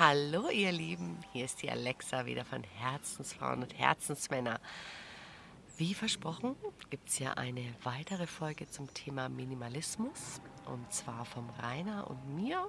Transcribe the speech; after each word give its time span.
Hallo 0.00 0.48
ihr 0.48 0.72
Lieben, 0.72 1.18
hier 1.30 1.44
ist 1.44 1.60
die 1.60 1.70
Alexa 1.70 2.24
wieder 2.24 2.46
von 2.46 2.64
Herzensfrauen 2.78 3.62
und 3.62 3.78
Herzensmänner. 3.78 4.58
Wie 5.76 5.92
versprochen 5.92 6.56
gibt 6.88 7.10
es 7.10 7.16
hier 7.16 7.36
eine 7.36 7.66
weitere 7.82 8.26
Folge 8.26 8.66
zum 8.66 8.94
Thema 8.94 9.28
Minimalismus 9.28 10.40
und 10.64 10.90
zwar 10.90 11.26
vom 11.26 11.50
Rainer 11.50 12.08
und 12.08 12.34
mir. 12.34 12.66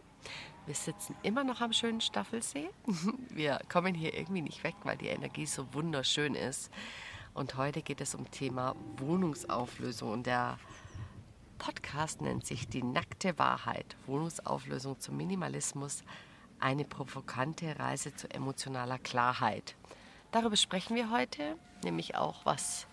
Wir 0.65 0.75
sitzen 0.75 1.15
immer 1.23 1.45
noch 1.45 1.61
am 1.61 1.71
schönen 1.71 2.01
Staffelsee. 2.01 2.69
Wir 3.29 3.61
kommen 3.71 3.95
hier 3.95 4.13
irgendwie 4.13 4.41
nicht 4.41 4.65
weg, 4.65 4.75
weil 4.83 4.97
die 4.97 5.07
Energie 5.07 5.45
so 5.45 5.73
wunderschön 5.73 6.35
ist. 6.35 6.69
Und 7.33 7.55
heute 7.55 7.81
geht 7.81 8.01
es 8.01 8.13
um 8.13 8.29
Thema 8.29 8.75
Wohnungsauflösung 8.97 10.11
und 10.11 10.27
der 10.27 10.59
Podcast 11.59 12.19
nennt 12.19 12.45
sich 12.45 12.67
Die 12.67 12.83
nackte 12.83 13.39
Wahrheit, 13.39 13.95
Wohnungsauflösung 14.05 14.99
zum 14.99 15.15
Minimalismus, 15.15 16.03
eine 16.61 16.85
provokante 16.85 17.77
Reise 17.77 18.15
zu 18.15 18.29
emotionaler 18.29 18.99
Klarheit. 18.99 19.75
Darüber 20.31 20.55
sprechen 20.55 20.95
wir 20.95 21.11
heute, 21.11 21.55
nämlich 21.83 22.15
auch, 22.15 22.45
was 22.45 22.87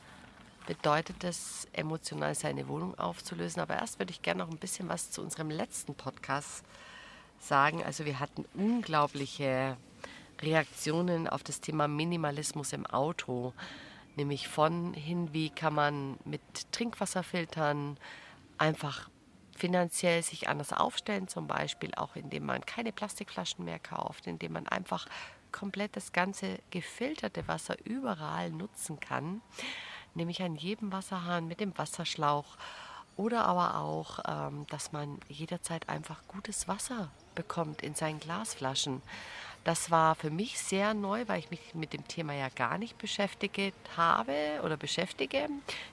bedeutet 0.66 1.24
es, 1.24 1.66
emotional 1.72 2.34
seine 2.34 2.68
Wohnung 2.68 2.98
aufzulösen. 2.98 3.62
Aber 3.62 3.76
erst 3.76 3.98
würde 3.98 4.10
ich 4.10 4.22
gerne 4.22 4.44
noch 4.44 4.50
ein 4.50 4.58
bisschen 4.58 4.88
was 4.88 5.10
zu 5.10 5.22
unserem 5.22 5.50
letzten 5.50 5.94
Podcast 5.94 6.64
sagen. 7.38 7.82
Also 7.84 8.04
wir 8.04 8.20
hatten 8.20 8.44
unglaubliche 8.54 9.76
Reaktionen 10.40 11.28
auf 11.28 11.42
das 11.42 11.60
Thema 11.60 11.88
Minimalismus 11.88 12.72
im 12.72 12.86
Auto, 12.86 13.52
nämlich 14.16 14.48
von 14.48 14.94
hin, 14.94 15.32
wie 15.32 15.50
kann 15.50 15.74
man 15.74 16.18
mit 16.24 16.42
Trinkwasserfiltern 16.72 17.96
einfach 18.58 19.08
finanziell 19.58 20.22
sich 20.22 20.48
anders 20.48 20.72
aufstellen, 20.72 21.28
zum 21.28 21.46
Beispiel 21.46 21.92
auch 21.96 22.14
indem 22.14 22.46
man 22.46 22.64
keine 22.64 22.92
Plastikflaschen 22.92 23.64
mehr 23.64 23.80
kauft, 23.80 24.26
indem 24.26 24.52
man 24.52 24.68
einfach 24.68 25.06
komplett 25.50 25.96
das 25.96 26.12
ganze 26.12 26.58
gefilterte 26.70 27.48
Wasser 27.48 27.76
überall 27.84 28.50
nutzen 28.50 29.00
kann, 29.00 29.40
nämlich 30.14 30.42
an 30.42 30.54
jedem 30.54 30.92
Wasserhahn 30.92 31.48
mit 31.48 31.60
dem 31.60 31.76
Wasserschlauch 31.76 32.56
oder 33.16 33.44
aber 33.46 33.78
auch, 33.78 34.20
ähm, 34.28 34.66
dass 34.70 34.92
man 34.92 35.18
jederzeit 35.28 35.88
einfach 35.88 36.22
gutes 36.28 36.68
Wasser 36.68 37.10
bekommt 37.34 37.82
in 37.82 37.94
seinen 37.96 38.20
Glasflaschen. 38.20 39.02
Das 39.64 39.90
war 39.90 40.14
für 40.14 40.30
mich 40.30 40.58
sehr 40.60 40.94
neu, 40.94 41.24
weil 41.26 41.40
ich 41.40 41.50
mich 41.50 41.74
mit 41.74 41.92
dem 41.92 42.06
Thema 42.06 42.32
ja 42.32 42.48
gar 42.48 42.78
nicht 42.78 42.96
beschäftigt 42.96 43.74
habe 43.96 44.60
oder 44.62 44.76
beschäftige. 44.76 45.48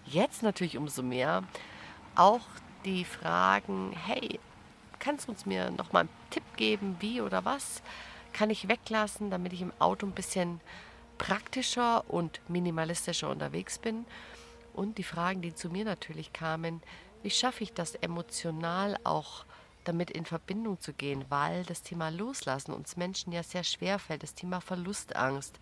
Jetzt 0.06 0.44
natürlich 0.44 0.78
umso 0.78 1.02
mehr. 1.02 1.44
Auch 2.16 2.42
die 2.86 3.04
fragen, 3.04 3.92
hey, 4.06 4.40
kannst 5.00 5.28
du 5.28 5.32
uns 5.32 5.46
mir 5.46 5.72
noch 5.72 5.92
mal 5.92 6.02
einen 6.02 6.10
Tipp 6.30 6.44
geben, 6.56 6.98
wie 7.00 7.22
oder 7.22 7.44
was 7.44 7.82
kann 8.34 8.50
ich 8.50 8.68
weglassen, 8.68 9.30
damit 9.30 9.54
ich 9.54 9.62
im 9.62 9.74
Auto 9.80 10.06
ein 10.06 10.12
bisschen 10.12 10.62
praktischer 11.18 12.04
und 12.10 12.42
minimalistischer 12.48 13.30
unterwegs 13.30 13.80
bin? 13.80 14.06
Und 14.74 14.98
die 14.98 15.04
Fragen, 15.04 15.42
die 15.42 15.56
zu 15.56 15.70
mir 15.70 15.86
natürlich 15.86 16.34
kamen, 16.34 16.82
wie 17.24 17.30
schaffe 17.30 17.64
ich 17.64 17.74
das 17.74 17.96
emotional 17.96 19.00
auch 19.04 19.46
damit 19.86 20.12
in 20.12 20.26
Verbindung 20.26 20.80
zu 20.80 20.94
gehen, 20.94 21.26
weil 21.30 21.64
das 21.64 21.82
Thema 21.82 22.10
Loslassen 22.10 22.74
uns 22.74 22.98
Menschen 22.98 23.32
ja 23.32 23.44
sehr 23.44 23.64
schwer 23.64 24.00
fällt, 24.00 24.24
das 24.24 24.34
Thema 24.34 24.60
Verlustangst. 24.60 25.60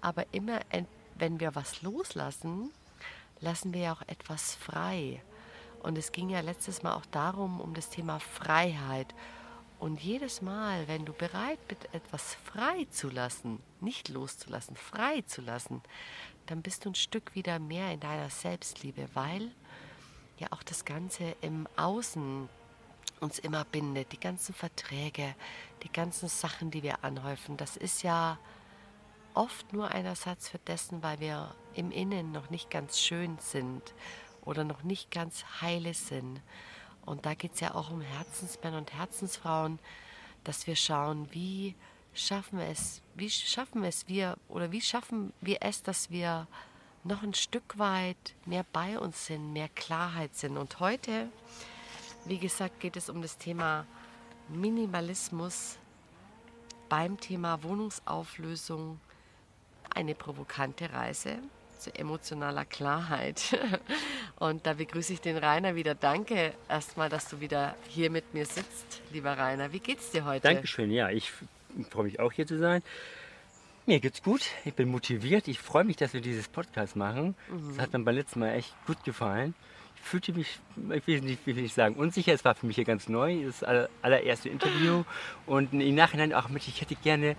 Aber 0.00 0.24
immer, 0.32 0.60
wenn 1.16 1.40
wir 1.40 1.54
was 1.54 1.82
loslassen, 1.82 2.70
lassen 3.40 3.72
wir 3.72 3.80
ja 3.80 3.92
auch 3.92 4.02
etwas 4.06 4.54
frei. 4.54 5.22
Und 5.82 5.98
es 5.98 6.12
ging 6.12 6.28
ja 6.28 6.40
letztes 6.40 6.82
Mal 6.82 6.94
auch 6.94 7.06
darum, 7.06 7.60
um 7.60 7.74
das 7.74 7.90
Thema 7.90 8.18
Freiheit. 8.18 9.14
Und 9.78 10.00
jedes 10.02 10.42
Mal, 10.42 10.88
wenn 10.88 11.04
du 11.04 11.12
bereit 11.12 11.58
bist, 11.68 11.88
etwas 11.92 12.34
frei 12.34 12.86
zu 12.90 13.10
lassen, 13.10 13.60
nicht 13.80 14.08
loszulassen, 14.08 14.76
frei 14.76 15.22
zu 15.22 15.40
lassen, 15.40 15.82
dann 16.46 16.62
bist 16.62 16.84
du 16.84 16.90
ein 16.90 16.94
Stück 16.96 17.34
wieder 17.34 17.58
mehr 17.58 17.92
in 17.92 18.00
deiner 18.00 18.30
Selbstliebe, 18.30 19.08
weil 19.14 19.52
ja 20.38 20.48
auch 20.50 20.62
das 20.62 20.84
Ganze 20.84 21.36
im 21.42 21.68
Außen 21.76 22.48
uns 23.20 23.38
immer 23.38 23.64
bindet. 23.64 24.12
Die 24.12 24.20
ganzen 24.20 24.54
Verträge, 24.54 25.34
die 25.82 25.92
ganzen 25.92 26.28
Sachen, 26.28 26.70
die 26.70 26.82
wir 26.82 27.04
anhäufen, 27.04 27.56
das 27.56 27.76
ist 27.76 28.02
ja 28.02 28.38
oft 29.34 29.72
nur 29.72 29.88
ein 29.92 30.04
Ersatz 30.04 30.48
für 30.48 30.58
dessen, 30.58 31.02
weil 31.02 31.20
wir 31.20 31.54
im 31.74 31.92
Innen 31.92 32.32
noch 32.32 32.50
nicht 32.50 32.70
ganz 32.70 32.98
schön 32.98 33.38
sind 33.38 33.94
oder 34.48 34.64
noch 34.64 34.82
nicht 34.82 35.10
ganz 35.10 35.44
heile 35.60 35.92
sind. 35.92 36.40
Und 37.04 37.26
da 37.26 37.34
geht 37.34 37.52
es 37.54 37.60
ja 37.60 37.74
auch 37.74 37.90
um 37.90 38.00
Herzensmänner 38.00 38.78
und 38.78 38.94
Herzensfrauen, 38.94 39.78
dass 40.42 40.66
wir 40.66 40.74
schauen, 40.74 41.28
wie 41.32 41.74
schaffen 42.14 42.58
wir 42.58 42.66
es, 42.66 43.02
wie 43.14 43.28
schaffen 43.28 43.84
es 43.84 44.08
wir 44.08 44.38
oder 44.48 44.72
wie 44.72 44.80
schaffen 44.80 45.34
wir 45.42 45.58
es, 45.60 45.82
dass 45.82 46.10
wir 46.10 46.46
noch 47.04 47.22
ein 47.22 47.34
Stück 47.34 47.78
weit 47.78 48.34
mehr 48.46 48.64
bei 48.72 48.98
uns 48.98 49.26
sind, 49.26 49.52
mehr 49.52 49.68
Klarheit 49.68 50.34
sind. 50.34 50.56
Und 50.56 50.80
heute, 50.80 51.28
wie 52.24 52.38
gesagt, 52.38 52.80
geht 52.80 52.96
es 52.96 53.10
um 53.10 53.20
das 53.20 53.36
Thema 53.36 53.86
Minimalismus 54.48 55.76
beim 56.88 57.20
Thema 57.20 57.62
Wohnungsauflösung, 57.62 58.98
eine 59.94 60.14
provokante 60.14 60.90
Reise 60.90 61.38
zu 61.78 61.94
emotionaler 61.94 62.64
Klarheit. 62.64 63.58
Und 64.38 64.66
da 64.66 64.74
begrüße 64.74 65.12
ich 65.12 65.20
den 65.20 65.36
Rainer 65.36 65.74
wieder. 65.74 65.94
Danke 65.94 66.52
erstmal, 66.68 67.08
dass 67.08 67.28
du 67.28 67.40
wieder 67.40 67.74
hier 67.88 68.10
mit 68.10 68.34
mir 68.34 68.46
sitzt, 68.46 69.02
lieber 69.12 69.36
Rainer. 69.36 69.72
Wie 69.72 69.80
geht's 69.80 70.10
dir 70.10 70.24
heute? 70.24 70.42
Dankeschön, 70.42 70.90
ja, 70.90 71.10
ich 71.10 71.32
freue 71.90 72.04
mich 72.04 72.20
auch 72.20 72.32
hier 72.32 72.46
zu 72.46 72.58
sein. 72.58 72.82
Mir 73.86 74.00
geht's 74.00 74.22
gut, 74.22 74.42
ich 74.66 74.74
bin 74.74 74.90
motiviert, 74.90 75.48
ich 75.48 75.58
freue 75.58 75.84
mich, 75.84 75.96
dass 75.96 76.12
wir 76.12 76.20
dieses 76.20 76.48
Podcast 76.48 76.94
machen. 76.94 77.34
Mhm. 77.48 77.68
Das 77.68 77.78
hat 77.78 77.92
mir 77.94 78.00
beim 78.00 78.16
letzten 78.16 78.40
Mal 78.40 78.50
echt 78.50 78.74
gut 78.86 79.02
gefallen. 79.02 79.54
Ich 79.96 80.02
fühlte 80.02 80.32
mich, 80.32 80.58
ich 80.94 81.06
will 81.06 81.20
nicht, 81.22 81.46
will 81.46 81.54
nicht 81.54 81.74
sagen, 81.74 81.94
unsicher. 81.94 82.32
Es 82.32 82.44
war 82.44 82.54
für 82.54 82.66
mich 82.66 82.76
hier 82.76 82.84
ganz 82.84 83.08
neu, 83.08 83.44
das 83.44 83.62
allererste 83.62 84.48
Interview. 84.48 85.04
Und 85.46 85.72
im 85.72 85.94
Nachhinein 85.94 86.34
auch 86.34 86.48
mit, 86.48 86.68
ich 86.68 86.80
hätte 86.80 86.96
gerne 86.96 87.34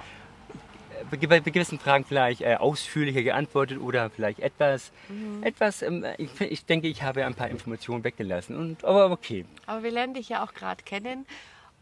bei 1.10 1.18
gewissen 1.18 1.80
Fragen 1.80 2.06
vielleicht 2.06 2.42
äh, 2.42 2.56
ausführlicher 2.56 3.24
geantwortet 3.24 3.80
oder 3.80 4.10
vielleicht 4.10 4.40
etwas, 4.40 4.92
mhm. 5.08 5.44
etwas 5.44 5.82
ähm, 5.82 6.06
ich, 6.18 6.40
ich, 6.42 6.66
denke, 6.66 6.88
ich 6.88 7.04
habe 7.04 7.26
ein 7.26 7.36
paar 7.36 7.50
Informationen 7.50 8.04
weggelassen. 8.04 8.56
Und, 8.56 8.84
aber 8.86 9.12
okay. 9.12 9.46
Aber 9.66 9.84
wir 9.84 9.92
lernen 9.92 10.14
dich 10.14 10.30
ja 10.30 10.44
auch 10.44 10.54
gerade 10.54 10.84
kennen. 10.84 11.26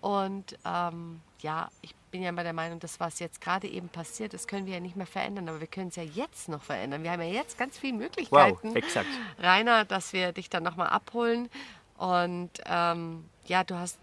Und 0.01 0.57
ähm, 0.65 1.21
ja, 1.39 1.69
ich 1.81 1.95
bin 2.11 2.21
ja 2.21 2.29
immer 2.29 2.43
der 2.43 2.53
Meinung, 2.53 2.79
das, 2.79 2.99
was 2.99 3.19
jetzt 3.19 3.41
gerade 3.41 3.67
eben 3.67 3.89
passiert, 3.89 4.33
das 4.33 4.47
können 4.47 4.65
wir 4.65 4.75
ja 4.75 4.79
nicht 4.79 4.95
mehr 4.95 5.07
verändern, 5.07 5.49
aber 5.49 5.59
wir 5.59 5.67
können 5.67 5.89
es 5.89 5.95
ja 5.95 6.03
jetzt 6.03 6.49
noch 6.49 6.61
verändern. 6.61 7.03
Wir 7.03 7.11
haben 7.11 7.21
ja 7.21 7.27
jetzt 7.27 7.57
ganz 7.57 7.77
viele 7.77 7.97
Möglichkeiten, 7.97 8.69
wow, 8.69 8.75
exakt. 8.75 9.07
Rainer, 9.39 9.85
dass 9.85 10.13
wir 10.13 10.31
dich 10.31 10.49
dann 10.49 10.63
nochmal 10.63 10.89
abholen. 10.89 11.49
Und 11.97 12.51
ähm, 12.65 13.25
ja, 13.45 13.63
du 13.63 13.75
hast 13.75 13.97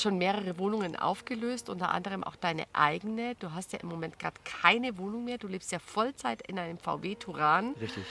schon 0.00 0.18
mehrere 0.18 0.58
Wohnungen 0.58 0.96
aufgelöst, 0.96 1.68
unter 1.68 1.92
anderem 1.92 2.24
auch 2.24 2.36
deine 2.36 2.64
eigene. 2.72 3.34
Du 3.36 3.52
hast 3.52 3.72
ja 3.72 3.80
im 3.80 3.88
Moment 3.88 4.18
gerade 4.18 4.36
keine 4.44 4.98
Wohnung 4.98 5.24
mehr. 5.24 5.38
Du 5.38 5.48
lebst 5.48 5.72
ja 5.72 5.78
Vollzeit 5.78 6.42
in 6.42 6.58
einem 6.58 6.78
VW 6.78 7.14
Turan. 7.14 7.74
Richtig. 7.80 8.04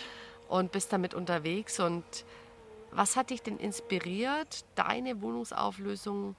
Und 0.50 0.72
bist 0.72 0.94
damit 0.94 1.14
unterwegs. 1.14 1.80
Und 1.80 2.04
was 2.92 3.16
hat 3.16 3.30
dich 3.30 3.42
denn 3.42 3.58
inspiriert, 3.58 4.66
deine 4.76 5.22
Wohnungsauflösung 5.22 6.36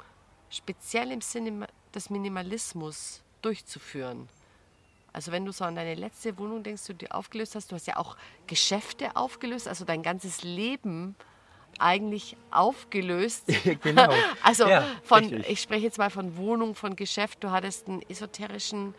speziell 0.51 1.13
im 1.13 1.21
Sinne 1.21 1.67
des 1.95 2.11
Minimalismus 2.11 3.23
durchzuführen? 3.43 4.29
Also 5.13 5.33
wenn 5.33 5.45
du 5.45 5.53
so 5.53 5.65
an 5.65 5.75
deine 5.75 5.95
letzte 5.95 6.39
Wohnung 6.39 6.63
denkst, 6.63 6.85
die 6.87 6.95
du 6.95 7.15
aufgelöst 7.15 7.55
hast, 7.55 7.73
du 7.73 7.75
hast 7.75 7.87
ja 7.87 7.97
auch 7.97 8.17
Geschäfte 8.47 9.17
aufgelöst, 9.17 9.67
also 9.67 9.85
dein 9.85 10.03
ganzes 10.03 10.43
Leben 10.43 11.17
eigentlich 11.79 12.37
aufgelöst. 12.51 13.45
genau. 13.83 14.13
also 14.43 14.67
ja, 14.67 14.85
von, 15.05 15.25
richtig. 15.25 15.49
ich 15.49 15.61
spreche 15.61 15.85
jetzt 15.85 15.99
mal 15.99 16.11
von 16.11 16.37
Wohnung, 16.37 16.75
von 16.75 16.97
Geschäft. 16.97 17.43
Du 17.45 17.51
hattest 17.51 17.89
einen 17.89 18.03
esoterischen 18.09 18.95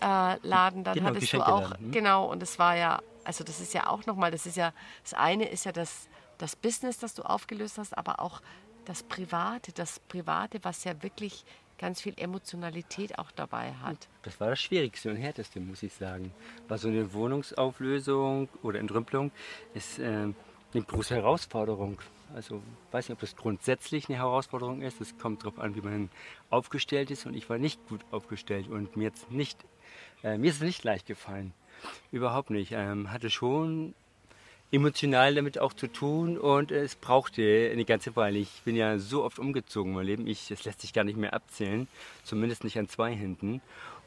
äh, 0.00 0.46
Laden, 0.46 0.84
dann 0.84 0.94
genau, 0.94 1.08
hattest 1.08 1.32
du 1.32 1.46
auch, 1.46 1.76
hm? 1.78 1.92
genau, 1.92 2.30
und 2.30 2.40
das 2.40 2.58
war 2.58 2.76
ja, 2.76 3.00
also 3.24 3.44
das 3.44 3.60
ist 3.60 3.74
ja 3.74 3.88
auch 3.88 4.06
nochmal, 4.06 4.30
das 4.30 4.46
ist 4.46 4.56
ja, 4.56 4.72
das 5.02 5.14
eine 5.14 5.48
ist 5.48 5.64
ja 5.64 5.72
das, 5.72 6.08
das 6.38 6.56
Business, 6.56 6.98
das 6.98 7.14
du 7.14 7.22
aufgelöst 7.22 7.78
hast, 7.78 7.96
aber 7.96 8.20
auch 8.20 8.40
das 8.86 9.02
Private, 9.02 9.72
das 9.72 10.00
Private, 10.00 10.58
was 10.62 10.84
ja 10.84 11.02
wirklich 11.02 11.44
ganz 11.78 12.00
viel 12.02 12.14
Emotionalität 12.18 13.18
auch 13.18 13.30
dabei 13.30 13.72
hat. 13.82 14.08
Das 14.22 14.38
war 14.38 14.50
das 14.50 14.60
Schwierigste 14.60 15.10
und 15.10 15.16
Härteste, 15.16 15.60
muss 15.60 15.82
ich 15.82 15.94
sagen. 15.94 16.32
War 16.68 16.76
so 16.76 16.88
eine 16.88 17.12
Wohnungsauflösung 17.14 18.48
oder 18.62 18.78
Entrümpelung 18.78 19.30
ist 19.72 19.98
äh, 19.98 20.28
eine 20.74 20.82
große 20.84 21.14
Herausforderung. 21.14 21.98
Also 22.34 22.62
weiß 22.92 23.08
nicht, 23.08 23.16
ob 23.16 23.20
das 23.20 23.36
grundsätzlich 23.36 24.08
eine 24.08 24.18
Herausforderung 24.18 24.82
ist. 24.82 25.00
Es 25.00 25.18
kommt 25.18 25.42
darauf 25.42 25.58
an, 25.58 25.74
wie 25.74 25.80
man 25.80 26.10
aufgestellt 26.48 27.10
ist. 27.10 27.26
Und 27.26 27.34
ich 27.34 27.48
war 27.50 27.58
nicht 27.58 27.86
gut 27.88 28.00
aufgestellt 28.10 28.68
und 28.68 28.96
mir 28.96 29.04
jetzt 29.04 29.30
nicht, 29.30 29.58
äh, 30.22 30.38
mir 30.38 30.50
ist 30.50 30.56
es 30.56 30.62
nicht 30.62 30.84
leicht 30.84 31.06
gefallen. 31.06 31.52
Überhaupt 32.12 32.50
nicht. 32.50 32.72
Ähm, 32.72 33.10
hatte 33.10 33.30
schon 33.30 33.94
emotional 34.72 35.34
damit 35.34 35.58
auch 35.58 35.72
zu 35.72 35.88
tun 35.88 36.38
und 36.38 36.70
es 36.70 36.94
brauchte 36.94 37.70
eine 37.72 37.84
ganze 37.84 38.14
Weile. 38.14 38.38
Ich 38.38 38.62
bin 38.64 38.76
ja 38.76 38.98
so 38.98 39.24
oft 39.24 39.38
umgezogen 39.38 39.90
in 39.90 39.96
meinem 39.96 40.06
Leben, 40.06 40.26
ich, 40.26 40.48
das 40.48 40.64
lässt 40.64 40.80
sich 40.80 40.92
gar 40.92 41.02
nicht 41.04 41.18
mehr 41.18 41.34
abzählen, 41.34 41.88
zumindest 42.22 42.62
nicht 42.62 42.78
an 42.78 42.88
zwei 42.88 43.12
Händen. 43.12 43.60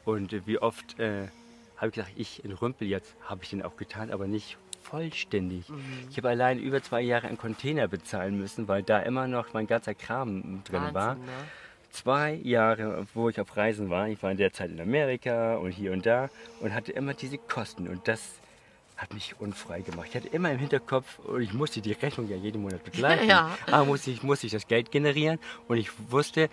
Und 0.04 0.46
wie 0.46 0.58
oft 0.58 0.98
äh, 0.98 1.28
habe 1.76 1.88
ich 1.88 1.94
gesagt, 1.94 2.12
ich 2.16 2.44
entrümpel 2.44 2.88
jetzt, 2.88 3.14
habe 3.28 3.42
ich 3.44 3.50
den 3.50 3.62
auch 3.62 3.76
getan, 3.76 4.10
aber 4.10 4.26
nicht 4.26 4.56
vollständig. 4.94 5.68
Mhm. 5.68 6.08
Ich 6.10 6.16
habe 6.16 6.28
allein 6.28 6.60
über 6.60 6.82
zwei 6.82 7.00
Jahre 7.00 7.26
einen 7.26 7.38
Container 7.38 7.88
bezahlen 7.88 8.38
müssen, 8.38 8.68
weil 8.68 8.82
da 8.82 9.00
immer 9.00 9.26
noch 9.26 9.52
mein 9.52 9.66
ganzer 9.66 9.94
Kram 9.94 10.62
drin 10.64 10.80
Wahnsinn, 10.80 10.94
war. 10.94 11.14
Ne? 11.16 11.22
Zwei 11.90 12.34
Jahre, 12.42 13.06
wo 13.14 13.28
ich 13.28 13.40
auf 13.40 13.56
Reisen 13.56 13.90
war. 13.90 14.08
Ich 14.08 14.22
war 14.22 14.30
in 14.30 14.36
der 14.36 14.52
Zeit 14.52 14.70
in 14.70 14.80
Amerika 14.80 15.56
und 15.56 15.70
hier 15.70 15.92
und 15.92 16.06
da 16.06 16.28
und 16.60 16.74
hatte 16.74 16.92
immer 16.92 17.14
diese 17.14 17.38
Kosten. 17.38 17.88
Und 17.88 18.06
das 18.06 18.20
hat 18.96 19.12
mich 19.12 19.34
unfrei 19.40 19.80
gemacht. 19.80 20.06
Ich 20.10 20.14
hatte 20.14 20.28
immer 20.28 20.52
im 20.52 20.58
Hinterkopf, 20.58 21.18
ich 21.40 21.52
musste 21.52 21.80
die 21.80 21.92
Rechnung 21.92 22.28
ja 22.28 22.36
jeden 22.36 22.62
Monat 22.62 22.84
begleiten. 22.84 23.28
Ja. 23.28 23.56
Aber 23.66 23.86
musste 23.86 24.12
ich, 24.12 24.22
musste 24.22 24.46
ich 24.46 24.52
das 24.52 24.68
Geld 24.68 24.92
generieren 24.92 25.38
und 25.66 25.76
ich 25.76 25.90
wusste, 26.10 26.48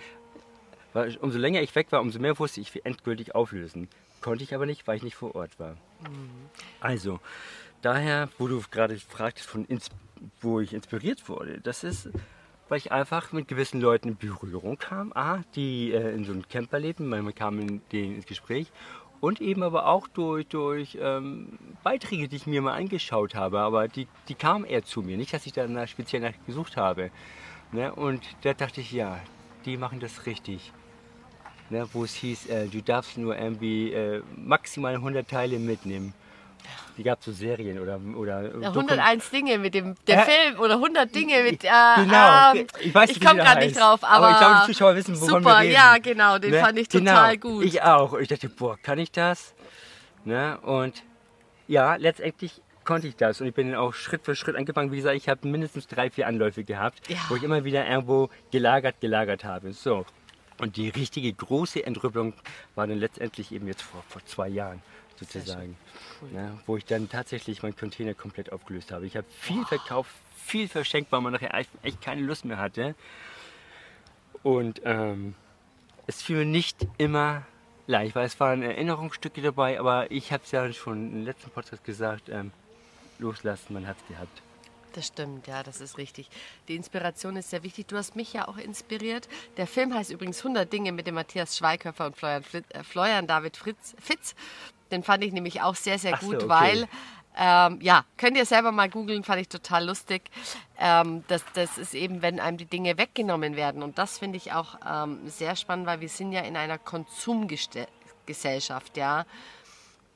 umso 1.19 1.37
länger 1.37 1.61
ich 1.61 1.75
weg 1.75 1.91
war, 1.91 2.01
umso 2.01 2.19
mehr 2.19 2.37
wusste 2.39 2.59
ich, 2.61 2.73
wie 2.73 2.81
endgültig 2.83 3.35
auflösen. 3.35 3.87
Konnte 4.21 4.43
ich 4.43 4.53
aber 4.53 4.65
nicht, 4.65 4.87
weil 4.87 4.97
ich 4.97 5.03
nicht 5.03 5.15
vor 5.15 5.35
Ort 5.35 5.59
war. 5.59 5.71
Mhm. 6.01 6.29
Also, 6.79 7.19
daher, 7.81 8.29
wo 8.37 8.47
du 8.47 8.61
gerade 8.71 8.97
fragtest, 8.97 9.47
von 9.47 9.67
wo 10.39 10.59
ich 10.59 10.73
inspiriert 10.73 11.27
wurde, 11.27 11.59
das 11.61 11.83
ist, 11.83 12.09
weil 12.69 12.77
ich 12.77 12.91
einfach 12.91 13.31
mit 13.31 13.47
gewissen 13.47 13.81
Leuten 13.81 14.09
in 14.09 14.17
Berührung 14.17 14.77
kam, 14.77 15.11
ah, 15.13 15.41
die 15.55 15.91
äh, 15.91 16.13
in 16.13 16.23
so 16.23 16.31
einem 16.31 16.47
Camper 16.47 16.79
leben, 16.79 17.09
man 17.09 17.33
kam 17.35 17.59
in 17.59 17.81
denen 17.91 18.15
ins 18.15 18.25
Gespräch 18.25 18.71
und 19.19 19.41
eben 19.41 19.63
aber 19.63 19.87
auch 19.87 20.07
durch, 20.07 20.47
durch 20.47 20.97
ähm, 20.99 21.57
Beiträge, 21.83 22.27
die 22.27 22.37
ich 22.37 22.47
mir 22.47 22.61
mal 22.61 22.75
angeschaut 22.75 23.35
habe, 23.35 23.59
aber 23.59 23.87
die, 23.87 24.07
die 24.27 24.35
kamen 24.35 24.65
eher 24.65 24.83
zu 24.83 25.01
mir, 25.01 25.17
nicht, 25.17 25.33
dass 25.33 25.45
ich 25.45 25.53
da 25.53 25.87
speziell 25.87 26.21
nach 26.21 26.33
gesucht 26.45 26.77
habe. 26.77 27.11
Ne? 27.71 27.93
Und 27.93 28.21
da 28.41 28.53
dachte 28.53 28.81
ich, 28.81 28.91
ja, 28.91 29.19
die 29.65 29.77
machen 29.77 29.99
das 29.99 30.25
richtig 30.25 30.71
ne, 31.71 31.87
wo 31.93 32.03
es 32.03 32.13
hieß, 32.13 32.47
äh, 32.47 32.67
du 32.67 32.81
darfst 32.81 33.17
nur 33.17 33.37
irgendwie 33.37 33.91
äh, 33.93 34.21
maximal 34.35 34.93
100 34.93 35.27
Teile 35.27 35.57
mitnehmen. 35.57 36.13
Die 36.97 37.03
gab 37.03 37.19
es 37.19 37.25
so 37.25 37.31
Serien 37.31 37.79
oder. 37.79 37.99
oder 38.15 38.59
ja, 38.59 38.69
101 38.69 39.29
Dinge 39.29 39.57
mit 39.57 39.73
dem 39.73 39.95
der 40.07 40.19
äh, 40.19 40.31
Film 40.31 40.59
oder 40.59 40.75
100 40.75 41.13
Dinge 41.13 41.43
mit. 41.43 41.63
Äh, 41.63 41.69
genau, 41.97 42.53
ähm, 42.53 42.67
ich 42.79 42.93
weiß 42.93 43.09
Ich 43.09 43.21
komme 43.21 43.41
gerade 43.41 43.65
nicht 43.65 43.79
drauf, 43.79 44.03
aber. 44.03 44.27
Aber 44.27 44.31
ich 44.31 44.37
glaube, 44.37 44.55
die 44.61 44.73
Zuschauer 44.73 44.95
wissen, 44.95 45.15
wovon 45.15 45.43
super, 45.43 45.55
wir 45.55 45.59
reden. 45.59 45.73
ja, 45.73 45.97
genau, 45.97 46.37
den 46.37 46.51
ne? 46.51 46.59
fand 46.59 46.77
ich 46.77 46.89
genau, 46.89 47.11
total 47.11 47.37
genau, 47.37 47.55
gut. 47.55 47.65
Ich 47.65 47.81
auch. 47.81 48.13
Ich 48.19 48.27
dachte, 48.27 48.49
boah, 48.49 48.77
kann 48.77 48.99
ich 48.99 49.11
das? 49.11 49.53
Ne? 50.25 50.59
Und 50.61 51.03
ja, 51.67 51.95
letztendlich 51.95 52.61
konnte 52.83 53.07
ich 53.07 53.15
das 53.15 53.39
und 53.41 53.47
ich 53.47 53.53
bin 53.53 53.75
auch 53.75 53.93
Schritt 53.93 54.25
für 54.25 54.35
Schritt 54.35 54.55
angefangen. 54.55 54.91
Wie 54.91 54.97
gesagt, 54.97 55.15
ich 55.15 55.29
habe 55.29 55.47
mindestens 55.47 55.87
drei, 55.87 56.09
vier 56.09 56.27
Anläufe 56.27 56.63
gehabt, 56.63 57.09
ja. 57.09 57.17
wo 57.29 57.35
ich 57.35 57.43
immer 57.43 57.63
wieder 57.63 57.87
irgendwo 57.87 58.29
gelagert, 58.51 58.99
gelagert 58.99 59.43
habe. 59.43 59.71
So, 59.73 60.05
und 60.59 60.77
die 60.77 60.89
richtige 60.89 61.31
große 61.33 61.85
Entrüppelung 61.85 62.33
war 62.75 62.87
dann 62.87 62.99
letztendlich 62.99 63.51
eben 63.51 63.67
jetzt 63.67 63.81
vor, 63.81 64.03
vor 64.07 64.23
zwei 64.25 64.47
Jahren 64.47 64.81
sozusagen, 65.25 65.77
cool. 66.21 66.29
ja, 66.33 66.57
wo 66.65 66.77
ich 66.77 66.85
dann 66.85 67.09
tatsächlich 67.09 67.63
meinen 67.63 67.75
Container 67.75 68.13
komplett 68.13 68.51
aufgelöst 68.51 68.91
habe. 68.91 69.05
Ich 69.05 69.15
habe 69.15 69.27
viel 69.29 69.61
wow. 69.61 69.67
verkauft, 69.67 70.11
viel 70.35 70.67
verschenkt, 70.67 71.11
weil 71.11 71.21
man 71.21 71.33
nachher 71.33 71.53
echt 71.53 72.01
keine 72.01 72.21
Lust 72.21 72.45
mehr 72.45 72.57
hatte. 72.57 72.95
Und 74.43 74.81
ähm, 74.85 75.35
es 76.07 76.21
fiel 76.21 76.37
mir 76.37 76.45
nicht 76.45 76.87
immer 76.97 77.45
leicht, 77.87 78.15
weil 78.15 78.25
es 78.25 78.39
waren 78.39 78.63
Erinnerungsstücke 78.63 79.41
dabei, 79.41 79.79
aber 79.79 80.09
ich 80.11 80.31
habe 80.31 80.43
es 80.43 80.51
ja 80.51 80.71
schon 80.73 81.11
im 81.11 81.25
letzten 81.25 81.51
Podcast 81.51 81.83
gesagt, 81.83 82.29
ähm, 82.29 82.51
loslassen, 83.19 83.73
man 83.73 83.87
hat 83.87 83.97
es 84.01 84.07
gehabt. 84.07 84.41
Das 84.93 85.07
stimmt, 85.07 85.47
ja, 85.47 85.63
das 85.63 85.79
ist 85.79 85.97
richtig. 85.97 86.29
Die 86.67 86.75
Inspiration 86.75 87.37
ist 87.37 87.49
sehr 87.49 87.63
wichtig. 87.63 87.87
Du 87.87 87.95
hast 87.95 88.15
mich 88.15 88.33
ja 88.33 88.47
auch 88.47 88.57
inspiriert. 88.57 89.29
Der 89.57 89.67
Film 89.67 89.93
heißt 89.93 90.11
übrigens 90.11 90.39
100 90.39 90.71
Dinge 90.71 90.91
mit 90.91 91.07
dem 91.07 91.15
Matthias 91.15 91.57
Schweighöfer 91.57 92.07
und 92.07 92.17
Florian, 92.17 92.43
Fritz, 92.43 92.65
äh, 92.69 92.83
Florian 92.83 93.27
David 93.27 93.55
Fritz, 93.55 93.95
Fitz. 93.99 94.35
Den 94.91 95.03
fand 95.03 95.23
ich 95.23 95.33
nämlich 95.33 95.61
auch 95.61 95.75
sehr, 95.75 95.99
sehr 95.99 96.17
gut, 96.17 96.41
so, 96.41 96.45
okay. 96.45 96.49
weil 96.49 96.87
ähm, 97.37 97.79
ja, 97.81 98.03
könnt 98.17 98.37
ihr 98.37 98.45
selber 98.45 98.71
mal 98.71 98.89
googeln, 98.89 99.23
fand 99.23 99.41
ich 99.41 99.47
total 99.47 99.85
lustig. 99.85 100.23
Ähm, 100.77 101.23
das, 101.27 101.43
das 101.53 101.77
ist 101.77 101.93
eben, 101.93 102.21
wenn 102.21 102.39
einem 102.39 102.57
die 102.57 102.65
Dinge 102.65 102.97
weggenommen 102.97 103.55
werden. 103.55 103.83
Und 103.83 103.97
das 103.97 104.19
finde 104.19 104.37
ich 104.37 104.51
auch 104.51 104.77
ähm, 104.85 105.19
sehr 105.27 105.55
spannend, 105.55 105.85
weil 105.85 106.01
wir 106.01 106.09
sind 106.09 106.33
ja 106.33 106.41
in 106.41 106.57
einer 106.57 106.77
Konsumgesellschaft, 106.77 108.97
ja. 108.97 109.25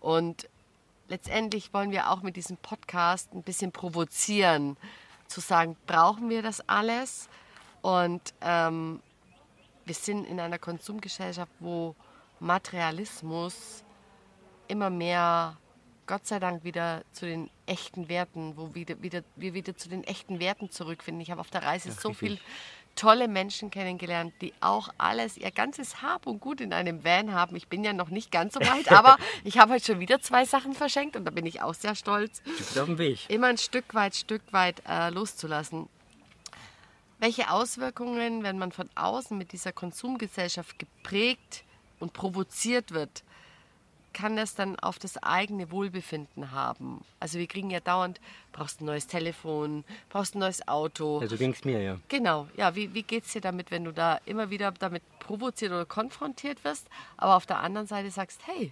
Und 0.01 0.49
letztendlich 1.07 1.73
wollen 1.73 1.91
wir 1.91 2.11
auch 2.11 2.21
mit 2.21 2.35
diesem 2.35 2.57
Podcast 2.57 3.33
ein 3.33 3.43
bisschen 3.43 3.71
provozieren, 3.71 4.75
zu 5.27 5.39
sagen, 5.39 5.77
brauchen 5.87 6.29
wir 6.29 6.41
das 6.41 6.67
alles? 6.67 7.29
Und 7.81 8.33
ähm, 8.41 9.01
wir 9.85 9.95
sind 9.95 10.25
in 10.25 10.39
einer 10.39 10.59
Konsumgesellschaft, 10.59 11.51
wo 11.59 11.95
Materialismus 12.39 13.84
immer 14.67 14.89
mehr, 14.89 15.57
Gott 16.07 16.25
sei 16.27 16.39
Dank, 16.39 16.63
wieder 16.63 17.03
zu 17.11 17.25
den 17.25 17.49
echten 17.65 18.09
Werten, 18.09 18.53
wo 18.57 18.75
wieder, 18.75 19.01
wieder, 19.01 19.23
wir 19.35 19.53
wieder 19.53 19.75
zu 19.75 19.89
den 19.89 20.03
echten 20.03 20.39
Werten 20.39 20.69
zurückfinden. 20.69 21.21
Ich 21.21 21.31
habe 21.31 21.41
auf 21.41 21.49
der 21.49 21.63
Reise 21.63 21.89
ja, 21.89 21.95
so 21.95 22.09
richtig. 22.09 22.29
viel 22.29 22.39
tolle 22.95 23.27
Menschen 23.27 23.71
kennengelernt, 23.71 24.33
die 24.41 24.53
auch 24.61 24.89
alles, 24.97 25.37
ihr 25.37 25.51
ganzes 25.51 26.01
Hab 26.01 26.27
und 26.27 26.39
Gut 26.39 26.61
in 26.61 26.73
einem 26.73 27.03
Van 27.03 27.33
haben. 27.33 27.55
Ich 27.55 27.67
bin 27.67 27.83
ja 27.83 27.93
noch 27.93 28.09
nicht 28.09 28.31
ganz 28.31 28.53
so 28.53 28.61
weit, 28.61 28.91
aber 28.91 29.17
ich 29.43 29.57
habe 29.57 29.73
heute 29.73 29.85
schon 29.85 29.99
wieder 29.99 30.21
zwei 30.21 30.45
Sachen 30.45 30.73
verschenkt 30.73 31.15
und 31.15 31.25
da 31.25 31.31
bin 31.31 31.45
ich 31.45 31.61
auch 31.61 31.73
sehr 31.73 31.95
stolz. 31.95 32.41
Du 32.43 32.51
bist 32.51 32.79
auf 32.79 32.85
dem 32.85 32.97
Weg. 32.97 33.29
Immer 33.29 33.47
ein 33.47 33.57
Stück 33.57 33.93
weit, 33.93 34.15
Stück 34.15 34.41
weit 34.51 34.81
äh, 34.87 35.09
loszulassen. 35.09 35.89
Welche 37.19 37.49
Auswirkungen, 37.49 38.43
wenn 38.43 38.57
man 38.57 38.71
von 38.71 38.89
außen 38.95 39.37
mit 39.37 39.51
dieser 39.51 39.71
Konsumgesellschaft 39.71 40.77
geprägt 40.79 41.63
und 41.99 42.13
provoziert 42.13 42.91
wird, 42.91 43.23
kann 44.15 44.37
das 44.37 44.55
dann 44.55 44.79
auf 44.79 44.97
das 44.97 45.21
eigene 45.21 45.71
Wohlbefinden 45.71 46.51
haben. 46.51 47.03
Also 47.19 47.37
wir 47.37 47.47
kriegen 47.47 47.69
ja 47.69 47.81
dauernd, 47.81 48.21
brauchst 48.53 48.81
ein 48.81 48.85
neues 48.85 49.07
Telefon, 49.07 49.83
brauchst 50.09 50.35
ein 50.35 50.39
neues 50.39 50.67
Auto. 50.69 51.21
Ja, 51.21 51.27
so 51.27 51.35
ging 51.35 51.51
es 51.51 51.65
mir, 51.65 51.81
ja. 51.81 51.99
Genau, 52.07 52.47
ja, 52.55 52.75
wie, 52.75 52.93
wie 52.93 53.03
geht 53.03 53.25
es 53.25 53.33
dir 53.33 53.41
damit, 53.41 53.71
wenn 53.71 53.83
du 53.83 53.91
da 53.91 54.21
immer 54.25 54.49
wieder 54.49 54.71
damit 54.71 55.03
provoziert 55.19 55.71
oder 55.71 55.85
konfrontiert 55.85 56.63
wirst, 56.63 56.87
aber 57.17 57.35
auf 57.35 57.45
der 57.45 57.59
anderen 57.59 57.87
Seite 57.87 58.09
sagst, 58.09 58.47
hey, 58.47 58.71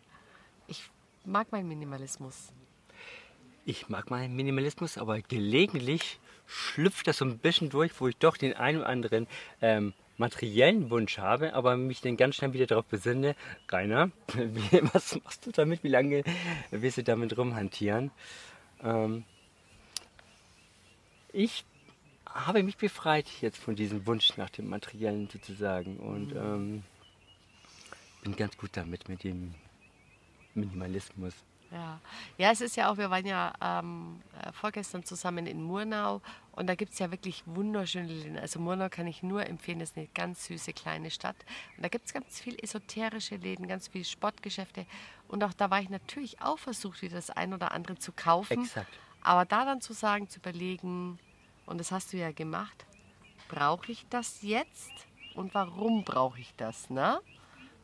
ich 0.67 0.89
mag 1.25 1.51
meinen 1.51 1.67
Minimalismus. 1.67 2.53
Ich 3.65 3.89
mag 3.89 4.09
meinen 4.09 4.35
Minimalismus, 4.35 4.97
aber 4.97 5.21
gelegentlich 5.21 6.19
schlüpft 6.47 7.05
das 7.07 7.17
so 7.17 7.25
ein 7.25 7.37
bisschen 7.37 7.69
durch, 7.69 7.91
wo 7.99 8.07
ich 8.07 8.15
doch 8.15 8.37
den 8.37 8.53
einen 8.53 8.79
oder 8.79 8.87
anderen 8.87 9.27
ähm, 9.61 9.93
materiellen 10.17 10.89
Wunsch 10.89 11.17
habe, 11.17 11.53
aber 11.53 11.75
mich 11.75 12.01
dann 12.01 12.17
ganz 12.17 12.35
schnell 12.35 12.53
wieder 12.53 12.67
darauf 12.67 12.85
besinne, 12.85 13.35
Rainer, 13.69 14.11
was 14.93 15.19
machst 15.23 15.45
du 15.45 15.51
damit? 15.51 15.83
Wie 15.83 15.89
lange 15.89 16.23
wirst 16.71 16.97
du 16.97 17.03
damit 17.03 17.37
rumhantieren? 17.37 18.11
Ähm, 18.81 19.23
ich 21.31 21.65
habe 22.25 22.63
mich 22.63 22.77
befreit 22.77 23.27
jetzt 23.41 23.57
von 23.57 23.75
diesem 23.75 24.05
Wunsch 24.07 24.37
nach 24.37 24.49
dem 24.49 24.67
Materiellen 24.67 25.29
sozusagen 25.29 25.97
und 25.97 26.33
mhm. 26.33 26.37
ähm, 26.37 26.83
bin 28.23 28.35
ganz 28.35 28.57
gut 28.57 28.71
damit 28.73 29.09
mit 29.09 29.23
dem 29.23 29.53
Minimalismus. 30.53 31.33
Ja. 31.73 31.99
ja, 32.37 32.51
es 32.51 32.61
ist 32.61 32.75
ja 32.75 32.91
auch, 32.91 32.97
wir 32.97 33.09
waren 33.09 33.25
ja 33.25 33.51
ähm, 33.59 34.21
äh, 34.39 34.51
vorgestern 34.51 35.03
zusammen 35.03 35.47
in 35.47 35.63
Murnau 35.63 36.21
und 36.51 36.67
da 36.67 36.75
gibt 36.75 36.93
es 36.93 36.99
ja 36.99 37.09
wirklich 37.09 37.41
wunderschöne 37.47 38.07
Läden. 38.07 38.37
Also 38.37 38.59
Murnau 38.59 38.89
kann 38.89 39.07
ich 39.07 39.23
nur 39.23 39.47
empfehlen, 39.47 39.79
das 39.79 39.89
ist 39.89 39.97
eine 39.97 40.07
ganz 40.13 40.45
süße 40.45 40.73
kleine 40.73 41.09
Stadt. 41.09 41.35
Und 41.75 41.83
da 41.83 41.89
gibt 41.89 42.05
es 42.05 42.13
ganz 42.13 42.39
viel 42.39 42.55
esoterische 42.63 43.37
Läden, 43.37 43.67
ganz 43.67 43.87
viele 43.87 44.05
Sportgeschäfte. 44.05 44.85
Und 45.27 45.43
auch 45.43 45.53
da 45.53 45.71
war 45.71 45.81
ich 45.81 45.89
natürlich 45.89 46.41
auch 46.41 46.59
versucht, 46.59 47.01
wieder 47.01 47.15
das 47.15 47.31
ein 47.31 47.55
oder 47.55 47.71
andere 47.71 47.97
zu 47.97 48.11
kaufen. 48.11 48.61
Exakt. 48.65 48.93
Aber 49.23 49.45
da 49.45 49.65
dann 49.65 49.81
zu 49.81 49.93
sagen, 49.93 50.29
zu 50.29 50.39
überlegen, 50.39 51.17
und 51.65 51.79
das 51.79 51.91
hast 51.91 52.13
du 52.13 52.17
ja 52.17 52.31
gemacht, 52.31 52.85
brauche 53.47 53.91
ich 53.91 54.05
das 54.09 54.43
jetzt 54.43 54.91
und 55.33 55.53
warum 55.55 56.03
brauche 56.03 56.39
ich 56.39 56.53
das? 56.55 56.89
Ne? 56.89 57.19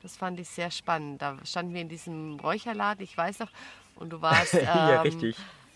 Das 0.02 0.18
fand 0.18 0.40
ich 0.40 0.50
sehr 0.50 0.72
spannend. 0.72 1.22
Da 1.22 1.38
standen 1.46 1.74
wir 1.74 1.82
in 1.82 1.90
diesem 1.90 2.40
Räucherladen, 2.40 3.04
ich 3.04 3.18
weiß 3.18 3.40
noch, 3.40 3.50
und 3.96 4.10
du 4.12 4.22
warst 4.22 4.54
ähm, 4.54 4.64
ja, 4.66 5.02
richtig. 5.02 5.36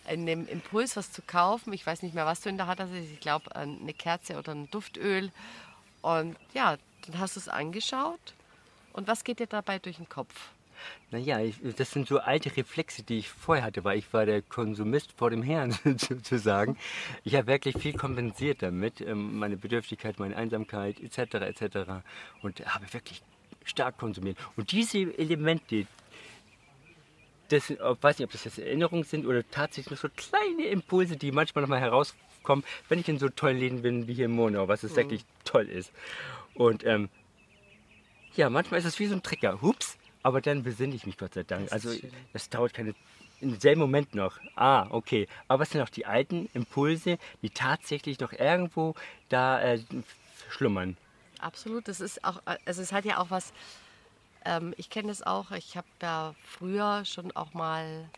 in 0.10 0.26
dem 0.26 0.48
Impuls, 0.48 0.96
was 0.96 1.12
zu 1.12 1.22
kaufen. 1.22 1.74
Ich 1.74 1.86
weiß 1.86 2.04
nicht 2.04 2.16
mehr, 2.16 2.26
was 2.26 2.42
du 2.42 2.50
in 2.50 2.58
der 2.58 2.68
Hand 2.68 2.80
hast. 2.80 2.92
Ich 2.92 3.20
glaube, 3.20 3.56
eine 3.56 3.94
Kerze 3.94 4.38
oder 4.38 4.54
ein 4.54 4.70
Duftöl. 4.72 5.32
Und 6.02 6.36
ja, 6.54 6.78
dann 7.06 7.20
hast 7.20 7.36
du 7.36 7.40
es 7.40 7.48
angeschaut. 7.48 8.34
Und 8.94 9.08
was 9.08 9.24
geht 9.24 9.40
dir 9.40 9.48
dabei 9.48 9.80
durch 9.80 9.98
den 9.98 10.08
Kopf? 10.08 10.52
Naja, 11.12 11.40
ich, 11.40 11.56
das 11.78 11.92
sind 11.92 12.08
so 12.08 12.20
alte 12.20 12.56
Reflexe, 12.56 13.04
die 13.04 13.20
ich 13.20 13.30
vorher 13.30 13.64
hatte, 13.64 13.84
weil 13.84 14.00
ich 14.00 14.12
war 14.14 14.26
der 14.26 14.42
Konsumist 14.42 15.12
vor 15.14 15.30
dem 15.30 15.44
Herrn 15.44 15.72
sozusagen. 15.98 16.78
Ich 17.24 17.36
habe 17.36 17.48
wirklich 17.48 17.78
viel 17.78 17.94
kompensiert 17.94 18.62
damit, 18.62 19.00
ähm, 19.02 19.38
meine 19.38 19.58
Bedürftigkeit, 19.58 20.20
meine 20.20 20.36
Einsamkeit 20.36 21.00
etc. 21.00 21.36
etc. 21.36 21.78
Und 22.42 22.60
habe 22.66 22.92
wirklich 22.94 23.22
stark 23.66 23.98
konsumiert. 23.98 24.38
Und 24.56 24.72
diese 24.72 25.00
Elemente, 25.18 25.88
das, 27.50 27.70
ich 27.70 27.80
weiß 27.80 28.20
nicht, 28.20 28.26
ob 28.26 28.32
das 28.32 28.44
jetzt 28.46 28.60
Erinnerungen 28.60 29.04
sind 29.04 29.26
oder 29.26 29.48
tatsächlich 29.50 29.92
nur 29.92 29.98
so 29.98 30.10
kleine 30.16 30.68
Impulse, 30.68 31.18
die 31.18 31.32
manchmal 31.32 31.64
nochmal 31.64 31.82
herauskommen, 31.82 32.64
wenn 32.90 33.00
ich 33.00 33.10
in 33.10 33.20
so 33.20 33.30
tollen 33.30 33.58
Läden 33.58 33.82
bin 33.82 34.08
wie 34.08 34.14
hier 34.14 34.26
in 34.26 34.32
Monau, 34.32 34.68
was 34.68 34.84
es 34.84 34.92
mhm. 34.94 34.98
wirklich 34.98 35.26
toll 35.46 35.68
ist. 35.68 35.92
Und 36.56 36.86
ähm, 36.86 37.10
ja, 38.36 38.50
manchmal 38.50 38.80
ist 38.80 38.86
es 38.86 39.00
wie 39.00 39.08
so 39.08 39.16
ein 39.16 39.24
Trigger. 39.24 39.62
Hups, 39.62 39.98
aber 40.24 40.42
dann 40.42 40.64
besinne 40.64 40.96
ich 40.96 41.06
mich 41.06 41.18
Gott 41.18 41.34
sei 41.34 41.44
Dank. 41.44 41.66
Das 41.66 41.74
also 41.74 42.08
das 42.32 42.50
dauert 42.50 42.74
keine 42.74 42.96
im 43.44 43.60
selben 43.60 43.82
Moment 43.82 44.16
noch. 44.16 44.40
Ah, 44.56 44.88
okay. 44.90 45.28
Aber 45.48 45.64
es 45.64 45.70
sind 45.70 45.82
auch 45.82 45.90
die 45.90 46.06
alten 46.06 46.50
Impulse, 46.54 47.18
die 47.42 47.50
tatsächlich 47.50 48.20
noch 48.20 48.32
irgendwo 48.32 48.96
da 49.30 49.62
äh, 49.62 49.80
schlummern. 50.50 50.98
Absolut. 51.44 51.88
Das 51.88 52.00
ist 52.00 52.24
auch, 52.24 52.42
also 52.66 52.82
es 52.82 52.92
hat 52.92 53.06
ja 53.06 53.20
auch 53.20 53.30
was. 53.30 53.54
Ähm, 54.46 54.74
ich 54.78 54.90
kenne 54.90 55.10
das 55.10 55.22
auch. 55.22 55.52
Ich 55.52 55.76
habe 55.78 55.88
ja 56.02 56.36
früher 56.44 57.06
schon 57.06 57.32
auch 57.32 57.54
mal 57.54 58.10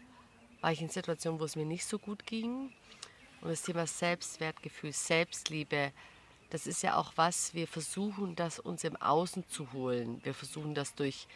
war 0.65 0.72
ich 0.72 0.82
in 0.82 0.89
Situationen, 0.89 1.39
wo 1.39 1.44
es 1.44 1.55
mir 1.55 1.63
nicht 1.63 1.86
so 1.86 2.00
gut 2.00 2.25
ging. 2.25 2.72
Und 3.41 3.50
das 3.50 3.62
Thema 3.62 3.86
Selbstwertgefühl, 3.86 4.94
Selbstliebe, 4.94 5.91
das 6.50 6.65
ist 6.65 6.82
ja 6.82 6.96
auch 6.96 7.13
was, 7.17 7.53
wir 7.53 7.67
versuchen 7.67 8.36
das 8.36 8.58
uns 8.58 8.84
im 8.84 8.96
Außen 8.96 9.48
zu 9.48 9.72
holen. 9.74 10.22
Wir 10.24 10.34
versuchen 10.34 10.74
das 10.74 10.96
durch 10.96 11.27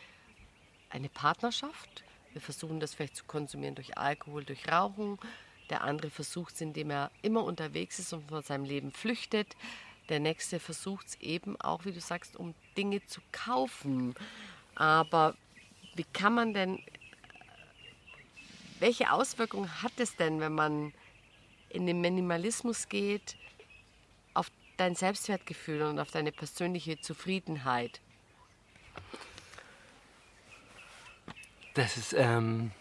eine 0.89 1.09
Partnerschaft, 1.09 2.03
wir 2.33 2.41
versuchen 2.41 2.79
das 2.79 2.95
vielleicht 2.95 3.17
zu 3.17 3.23
konsumieren 3.25 3.75
durch 3.75 3.99
Alkohol, 3.99 4.43
durch 4.43 4.67
Rauchen. 4.67 5.19
Der 5.69 5.83
andere 5.83 6.09
versucht 6.09 6.55
es, 6.55 6.61
indem 6.61 6.89
er 6.89 7.11
immer 7.21 7.43
unterwegs 7.43 7.99
ist 7.99 8.11
und 8.13 8.27
von 8.29 8.41
seinem 8.41 8.65
Leben 8.65 8.91
flüchtet. 8.91 9.55
Der 10.09 10.19
nächste 10.19 10.59
versucht 10.59 11.07
es 11.07 11.15
eben 11.21 11.59
auch, 11.61 11.85
wie 11.85 11.91
du 11.91 12.01
sagst, 12.01 12.35
um 12.35 12.55
Dinge 12.75 13.05
zu 13.05 13.21
kaufen. 13.31 14.15
Aber 14.75 15.35
wie 15.95 16.05
kann 16.13 16.33
man 16.33 16.53
denn, 16.53 16.83
welche 18.79 19.11
Auswirkungen 19.11 19.83
hat 19.83 19.93
es 19.97 20.15
denn, 20.15 20.39
wenn 20.39 20.53
man 20.53 20.93
in 21.69 21.85
den 21.85 22.01
Minimalismus 22.01 22.89
geht, 22.89 23.37
auf 24.33 24.49
dein 24.77 24.95
Selbstwertgefühl 24.95 25.83
und 25.83 25.99
auf 25.99 26.09
deine 26.09 26.31
persönliche 26.31 26.99
Zufriedenheit? 26.99 28.01
Das 31.75 31.97
ist, 31.97 32.13
ähm, 32.13 32.71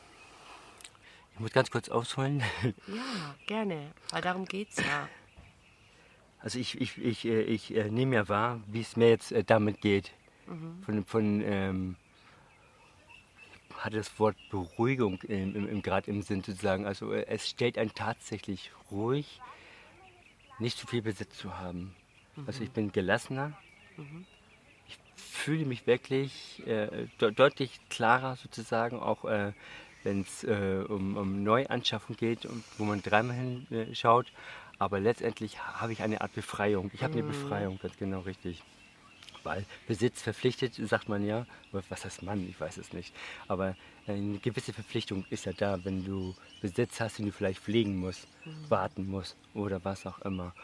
ich 1.35 1.41
muss 1.41 1.53
ganz 1.53 1.71
kurz 1.71 1.91
ausholen. 1.91 2.43
Ja, 2.87 3.35
gerne, 3.47 3.93
weil 4.11 4.23
darum 4.23 4.47
geht 4.47 4.71
es 4.71 4.79
ja. 4.79 5.09
Also 6.49 6.61
ich, 6.61 6.81
ich, 6.81 6.97
ich, 6.97 7.27
äh, 7.27 7.43
ich, 7.43 7.71
ich 7.71 7.77
äh, 7.77 7.91
nehme 7.91 8.17
ja 8.17 8.27
wahr, 8.31 8.59
wie 8.69 8.81
es 8.81 8.97
mir 8.97 9.11
jetzt 9.11 9.33
äh, 9.33 9.45
damit 9.45 9.83
geht. 9.83 10.13
Mhm. 10.47 10.83
Von, 10.83 11.05
von 11.05 11.43
ähm, 11.43 11.97
hatte 13.77 13.99
das 13.99 14.19
Wort 14.19 14.35
Beruhigung 14.51 15.21
im, 15.25 15.55
im, 15.55 15.69
im, 15.69 15.83
gerade 15.83 16.11
im 16.11 16.23
Sinn 16.23 16.43
sozusagen. 16.43 16.87
Also 16.87 17.13
es 17.13 17.51
stellt 17.51 17.77
einen 17.77 17.93
tatsächlich 17.93 18.71
ruhig, 18.91 19.43
nicht 20.59 20.79
zu 20.79 20.87
viel 20.87 21.03
Besitz 21.03 21.37
zu 21.37 21.59
haben. 21.59 21.95
Mhm. 22.35 22.45
Also 22.47 22.65
ich 22.65 22.71
bin 22.71 22.93
gelassener. 22.93 23.53
Mhm 23.99 24.25
fühle 25.17 25.67
mich 25.67 25.87
wirklich 25.87 26.67
äh, 26.67 27.07
de 27.21 27.31
deutlich 27.33 27.81
klarer 27.91 28.37
sozusagen, 28.37 28.99
auch 28.99 29.25
äh, 29.25 29.53
wenn 30.03 30.23
es 30.23 30.45
äh, 30.45 30.85
um, 30.89 31.17
um 31.17 31.43
Neuanschaffung 31.43 32.17
geht, 32.17 32.49
wo 32.79 32.85
man 32.85 33.03
dreimal 33.03 33.37
hinschaut. 33.37 34.33
Aber 34.79 35.01
letztendlich 35.01 35.59
habe 35.59 35.93
ich 35.93 36.03
eine 36.03 36.21
Art 36.21 36.35
Befreiung. 36.35 36.91
Ich 36.95 37.03
habe 37.03 37.15
eine 37.15 37.23
mhm. 37.23 37.29
Befreiung, 37.29 37.79
ganz 37.81 37.97
genau 37.97 38.21
richtig. 38.21 38.63
Weil 39.43 39.65
Besitz 39.87 40.23
verpflichtet, 40.23 40.75
sagt 40.75 41.09
man 41.09 41.25
ja. 41.25 41.47
Was 41.73 42.05
heißt 42.05 42.23
Mann? 42.23 42.47
Ich 42.49 42.61
weiß 42.61 42.77
es 42.79 42.93
nicht. 42.93 43.15
Aber 43.47 43.77
eine 44.07 44.39
gewisse 44.39 44.73
Verpflichtung 44.73 45.25
ist 45.31 45.47
ja 45.47 45.53
da, 45.53 45.85
wenn 45.85 46.05
du 46.05 46.35
Besitz 46.61 47.01
hast, 47.01 47.19
den 47.19 47.27
du 47.27 47.33
vielleicht 47.33 47.61
pflegen 47.61 47.97
musst, 47.97 48.27
mhm. 48.45 48.71
warten 48.71 49.09
musst 49.09 49.37
oder 49.55 49.85
was 49.85 50.07
auch 50.07 50.21
immer. 50.21 50.55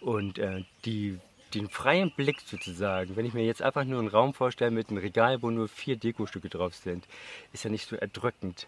Und 0.00 0.38
äh, 0.38 0.64
die 0.84 1.18
den 1.54 1.68
freien 1.68 2.10
Blick 2.10 2.40
sozusagen, 2.40 3.16
wenn 3.16 3.26
ich 3.26 3.34
mir 3.34 3.44
jetzt 3.44 3.62
einfach 3.62 3.84
nur 3.84 4.00
einen 4.00 4.08
Raum 4.08 4.34
vorstelle 4.34 4.70
mit 4.70 4.88
einem 4.88 4.98
Regal, 4.98 5.42
wo 5.42 5.50
nur 5.50 5.68
vier 5.68 5.96
Dekostücke 5.96 6.48
drauf 6.48 6.74
sind, 6.74 7.06
ist 7.52 7.64
ja 7.64 7.70
nicht 7.70 7.88
so 7.88 7.96
erdrückend. 7.96 8.66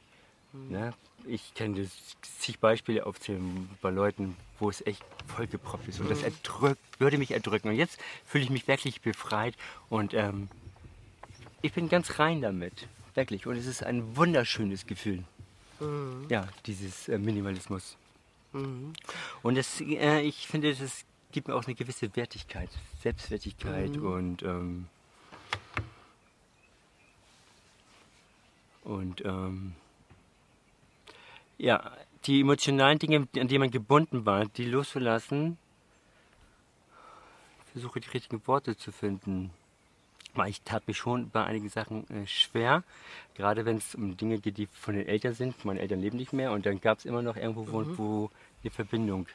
Mhm. 0.65 0.73
Ne? 0.73 0.95
Ich 1.27 1.55
kenne 1.55 1.87
zig 2.23 2.61
Beispiele 2.61 3.05
aufzählen 3.05 3.69
bei 3.83 3.91
Leuten, 3.91 4.37
wo 4.59 4.71
es 4.71 4.85
echt 4.87 5.05
vollgeproppt 5.27 5.89
ist. 5.89 6.01
Und 6.01 6.09
das 6.09 6.19
hm. 6.19 6.27
erdrückt, 6.27 7.01
würde 7.01 7.19
mich 7.19 7.33
erdrücken. 7.33 7.69
Und 7.69 7.75
jetzt 7.75 7.99
fühle 8.25 8.45
ich 8.45 8.51
mich 8.51 8.69
wirklich 8.69 9.01
befreit 9.01 9.55
und 9.89 10.15
ähm, 10.15 10.49
ich 11.63 11.73
bin 11.73 11.89
ganz 11.89 12.19
rein 12.19 12.43
damit. 12.43 12.87
Wirklich. 13.15 13.47
Und 13.47 13.57
es 13.57 13.67
ist 13.67 13.83
ein 13.83 14.17
wunderschönes 14.17 14.87
Gefühl. 14.87 15.25
Mhm. 15.81 16.27
Ja, 16.29 16.49
dieses 16.67 17.09
äh, 17.09 17.19
Minimalismus. 17.19 17.97
Mhm. 18.53 18.93
Und 19.43 19.57
das, 19.57 19.81
äh, 19.81 20.21
ich 20.21 20.47
finde, 20.47 20.75
das 20.75 21.05
gibt 21.33 21.49
mir 21.49 21.55
auch 21.55 21.65
eine 21.65 21.75
gewisse 21.75 22.15
Wertigkeit, 22.15 22.71
Selbstwertigkeit 23.03 23.97
mhm. 23.97 24.07
und 24.07 24.43
ähm, 24.43 24.89
und 28.85 29.25
ähm, 29.25 29.75
ja, 31.59 31.93
die 32.25 32.41
emotionalen 32.41 32.99
Dinge, 32.99 33.29
an 33.39 33.49
die 33.49 33.59
man 33.59 33.71
gebunden 33.71 34.27
war, 34.27 34.47
die 34.47 34.65
loszulassen. 34.65 35.59
Ich 37.67 37.73
versuche 37.73 38.01
die 38.01 38.09
richtigen 38.09 38.47
Worte 38.47 38.77
zu 38.77 38.93
finden. 38.93 39.51
Ich 40.47 40.61
tat 40.63 40.87
mich 40.87 40.99
schon 40.99 41.31
bei 41.31 41.45
einigen 41.45 41.71
Sachen 41.71 42.09
äh, 42.11 42.27
schwer, 42.27 42.85
gerade 43.35 43.65
wenn 43.65 43.79
es 43.79 43.95
um 43.95 44.19
Dinge 44.19 44.39
geht, 44.39 44.59
die 44.59 44.67
von 44.67 44.95
den 44.95 45.07
Eltern 45.07 45.33
sind. 45.33 45.65
Meine 45.65 45.81
Eltern 45.81 46.01
leben 46.01 46.19
nicht 46.19 46.35
mehr 46.35 46.53
und 46.53 46.67
dann 46.67 46.81
gab 46.81 46.99
es 46.99 47.07
immer 47.07 47.23
noch 47.23 47.37
irgendwo 47.37 47.81
mhm. 47.81 47.99
wo 47.99 48.31
eine 48.63 48.71
Verbindung 48.71 49.27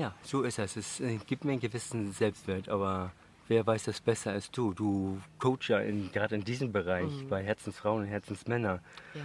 Ja, 0.00 0.14
so 0.22 0.40
ist 0.44 0.58
es. 0.58 0.76
Es 0.76 1.00
äh, 1.00 1.18
gibt 1.26 1.44
mir 1.44 1.52
einen 1.52 1.60
gewissen 1.60 2.10
Selbstwert, 2.12 2.70
aber 2.70 3.12
wer 3.50 3.66
weiß 3.66 3.82
das 3.84 4.00
besser 4.00 4.30
als 4.30 4.50
du? 4.50 4.72
Du 4.72 5.20
coach 5.38 5.70
ja 5.70 5.80
gerade 6.12 6.36
in 6.36 6.44
diesem 6.44 6.72
Bereich 6.72 7.10
mhm. 7.10 7.28
bei 7.28 7.42
Herzensfrauen 7.42 8.04
und 8.04 8.08
Herzensmänner. 8.08 8.80
Ja. 9.12 9.22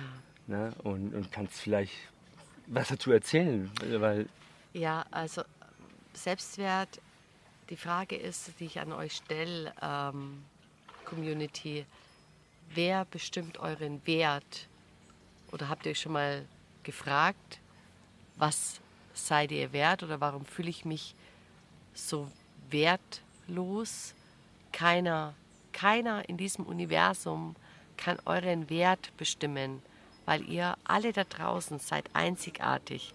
Ne? 0.47 0.73
Und, 0.83 1.13
und 1.13 1.31
kannst 1.31 1.59
vielleicht 1.59 1.93
was 2.67 2.87
dazu 2.87 3.11
erzählen, 3.11 3.71
weil 3.99 4.27
ja, 4.73 5.05
also 5.11 5.43
Selbstwert. 6.13 7.01
Die 7.69 7.77
Frage 7.77 8.15
ist, 8.15 8.59
die 8.59 8.65
ich 8.65 8.79
an 8.79 8.91
euch 8.91 9.13
stelle, 9.13 9.73
ähm, 9.81 10.43
Community, 11.05 11.85
wer 12.73 13.05
bestimmt 13.05 13.57
euren 13.57 14.05
Wert? 14.05 14.67
Oder 15.51 15.69
habt 15.69 15.85
ihr 15.85 15.91
euch 15.91 16.01
schon 16.01 16.11
mal 16.11 16.45
gefragt, 16.83 17.59
was 18.35 18.81
seid 19.13 19.51
ihr 19.51 19.71
wert 19.71 20.03
oder 20.03 20.19
warum 20.19 20.45
fühle 20.45 20.69
ich 20.69 20.83
mich 20.85 21.15
so 21.93 22.29
wertlos? 23.47 24.13
Keiner, 24.71 25.33
keiner 25.71 26.27
in 26.27 26.37
diesem 26.37 26.65
Universum 26.65 27.55
kann 27.97 28.17
euren 28.25 28.69
Wert 28.69 29.15
bestimmen, 29.17 29.81
weil 30.25 30.47
ihr 30.49 30.75
alle 30.83 31.13
da 31.13 31.23
draußen 31.23 31.79
seid 31.79 32.09
einzigartig. 32.13 33.13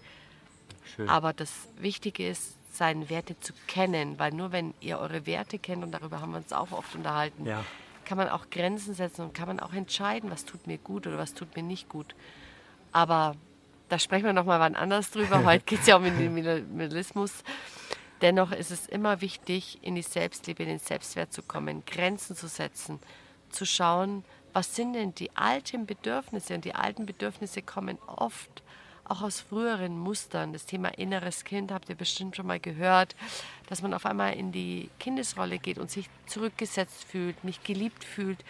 Schön. 0.95 1.07
Aber 1.07 1.33
das 1.33 1.67
Wichtige 1.77 2.27
ist, 2.27 2.57
seine 2.71 3.09
Werte 3.09 3.37
zu 3.39 3.53
kennen, 3.67 4.17
weil 4.17 4.31
nur 4.31 4.51
wenn 4.53 4.73
ihr 4.79 4.97
eure 4.97 5.25
Werte 5.25 5.59
kennt, 5.59 5.83
und 5.83 5.91
darüber 5.91 6.21
haben 6.21 6.31
wir 6.31 6.37
uns 6.37 6.53
auch 6.53 6.71
oft 6.71 6.95
unterhalten, 6.95 7.45
ja. 7.45 7.65
kann 8.05 8.17
man 8.17 8.29
auch 8.29 8.49
Grenzen 8.49 8.93
setzen 8.93 9.23
und 9.23 9.33
kann 9.33 9.47
man 9.47 9.59
auch 9.59 9.73
entscheiden, 9.73 10.31
was 10.31 10.45
tut 10.45 10.67
mir 10.67 10.77
gut 10.77 11.05
oder 11.05 11.17
was 11.17 11.33
tut 11.33 11.53
mir 11.55 11.63
nicht 11.63 11.89
gut. 11.89 12.15
Aber 12.93 13.35
da 13.89 13.99
sprechen 13.99 14.23
wir 14.23 14.33
nochmal 14.33 14.61
wann 14.61 14.75
anders 14.75 15.11
drüber. 15.11 15.43
Heute 15.45 15.65
geht 15.65 15.81
es 15.81 15.87
ja 15.87 15.97
um 15.97 16.03
den 16.03 16.33
Minimalismus. 16.33 17.43
Dennoch 18.21 18.51
ist 18.51 18.69
es 18.69 18.85
immer 18.85 19.21
wichtig, 19.21 19.79
in 19.81 19.95
die 19.95 20.03
Selbstliebe, 20.03 20.61
in 20.63 20.69
den 20.69 20.79
Selbstwert 20.79 21.33
zu 21.33 21.41
kommen, 21.41 21.83
Grenzen 21.85 22.35
zu 22.35 22.47
setzen, 22.47 22.99
zu 23.49 23.65
schauen, 23.65 24.23
was 24.53 24.75
sind 24.75 24.93
denn 24.93 25.15
die 25.15 25.35
alten 25.35 25.85
Bedürfnisse. 25.85 26.53
Und 26.53 26.65
die 26.65 26.75
alten 26.75 27.05
Bedürfnisse 27.05 27.61
kommen 27.61 27.97
oft 28.05 28.63
auch 29.05 29.21
aus 29.21 29.41
früheren 29.41 29.97
Mustern. 29.97 30.53
Das 30.53 30.65
Thema 30.65 30.89
inneres 30.89 31.43
Kind 31.43 31.71
habt 31.71 31.89
ihr 31.89 31.95
bestimmt 31.95 32.35
schon 32.35 32.47
mal 32.47 32.59
gehört, 32.59 33.15
dass 33.67 33.81
man 33.81 33.93
auf 33.93 34.05
einmal 34.05 34.33
in 34.35 34.51
die 34.51 34.89
Kindesrolle 34.99 35.57
geht 35.57 35.79
und 35.79 35.89
sich 35.89 36.09
zurückgesetzt 36.27 37.03
fühlt, 37.03 37.43
nicht 37.43 37.65
geliebt 37.65 38.03
fühlt. 38.03 38.45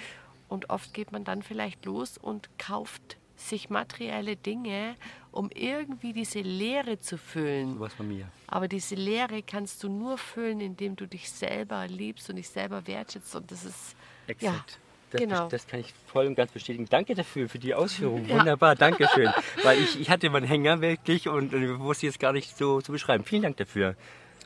Und 0.50 0.70
oft 0.70 0.94
geht 0.94 1.14
man 1.14 1.24
dann 1.24 1.44
vielleicht 1.44 1.86
los 1.86 2.18
und 2.18 2.50
kauft 2.58 3.18
sich 3.42 3.70
materielle 3.70 4.36
Dinge, 4.36 4.96
um 5.32 5.50
irgendwie 5.54 6.14
diese 6.14 6.40
Leere 6.40 7.00
zu 7.00 7.18
füllen. 7.18 7.80
Was 7.80 7.94
von 7.94 8.08
mir. 8.08 8.28
Aber 8.48 8.68
diese 8.68 8.96
Leere 8.96 9.42
kannst 9.44 9.84
du 9.84 9.90
nur 9.90 10.18
füllen, 10.18 10.60
indem 10.60 10.96
du 10.96 11.08
dich 11.08 11.30
selber 11.30 11.88
liebst 11.88 12.30
und 12.30 12.38
dich 12.38 12.50
selber 12.50 12.86
wertschätzt. 12.88 13.36
Und 13.36 13.52
das 13.52 13.66
ist. 13.66 13.96
Exakt. 14.28 14.72
Ja, 14.72 14.92
das, 15.12 15.22
genau. 15.22 15.48
das 15.50 15.68
kann 15.68 15.82
ich 15.82 15.94
voll 16.08 16.26
und 16.26 16.36
ganz 16.36 16.52
bestätigen. 16.52 16.86
Danke 16.90 17.16
dafür, 17.16 17.50
für 17.50 17.60
die 17.60 17.74
Ausführung. 17.74 18.26
Ja. 18.28 18.40
Wunderbar, 18.40 18.76
danke 18.76 19.08
schön. 19.14 19.30
Weil 19.64 19.80
ich, 19.80 20.00
ich 20.00 20.10
hatte 20.10 20.30
meinen 20.30 20.48
Hänger 20.48 20.80
wirklich 20.80 21.28
und 21.28 21.52
wusste 21.80 22.06
jetzt 22.06 22.20
gar 22.20 22.32
nicht 22.32 22.58
so 22.58 22.82
zu 22.82 22.94
beschreiben. 22.94 23.26
Vielen 23.26 23.42
Dank 23.42 23.58
dafür. 23.58 23.96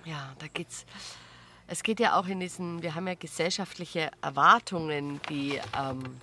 Ja, 0.05 0.33
da 0.39 0.47
geht's. 0.47 0.85
es 1.67 1.83
geht 1.83 1.99
ja 1.99 2.17
auch 2.17 2.27
in 2.27 2.39
diesen, 2.39 2.81
wir 2.81 2.95
haben 2.95 3.07
ja 3.07 3.13
gesellschaftliche 3.13 4.09
Erwartungen, 4.21 5.19
die, 5.29 5.59
ähm, 5.79 6.19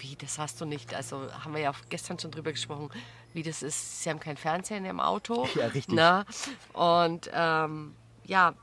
wie, 0.00 0.16
das 0.16 0.38
hast 0.38 0.60
du 0.60 0.64
nicht, 0.64 0.94
also 0.94 1.32
haben 1.32 1.54
wir 1.54 1.60
ja 1.60 1.70
auch 1.70 1.78
gestern 1.88 2.18
schon 2.18 2.30
drüber 2.30 2.52
gesprochen, 2.52 2.90
wie 3.32 3.42
das 3.42 3.62
ist, 3.62 4.02
sie 4.02 4.10
haben 4.10 4.20
kein 4.20 4.36
Fernseher 4.36 4.78
in 4.78 4.84
ihrem 4.84 5.00
Auto. 5.00 5.46
Ja, 5.54 5.66
richtig. 5.66 5.94
Na? 5.94 6.24
Und 6.72 7.30
ähm, 7.32 7.94
ja, 8.24 8.54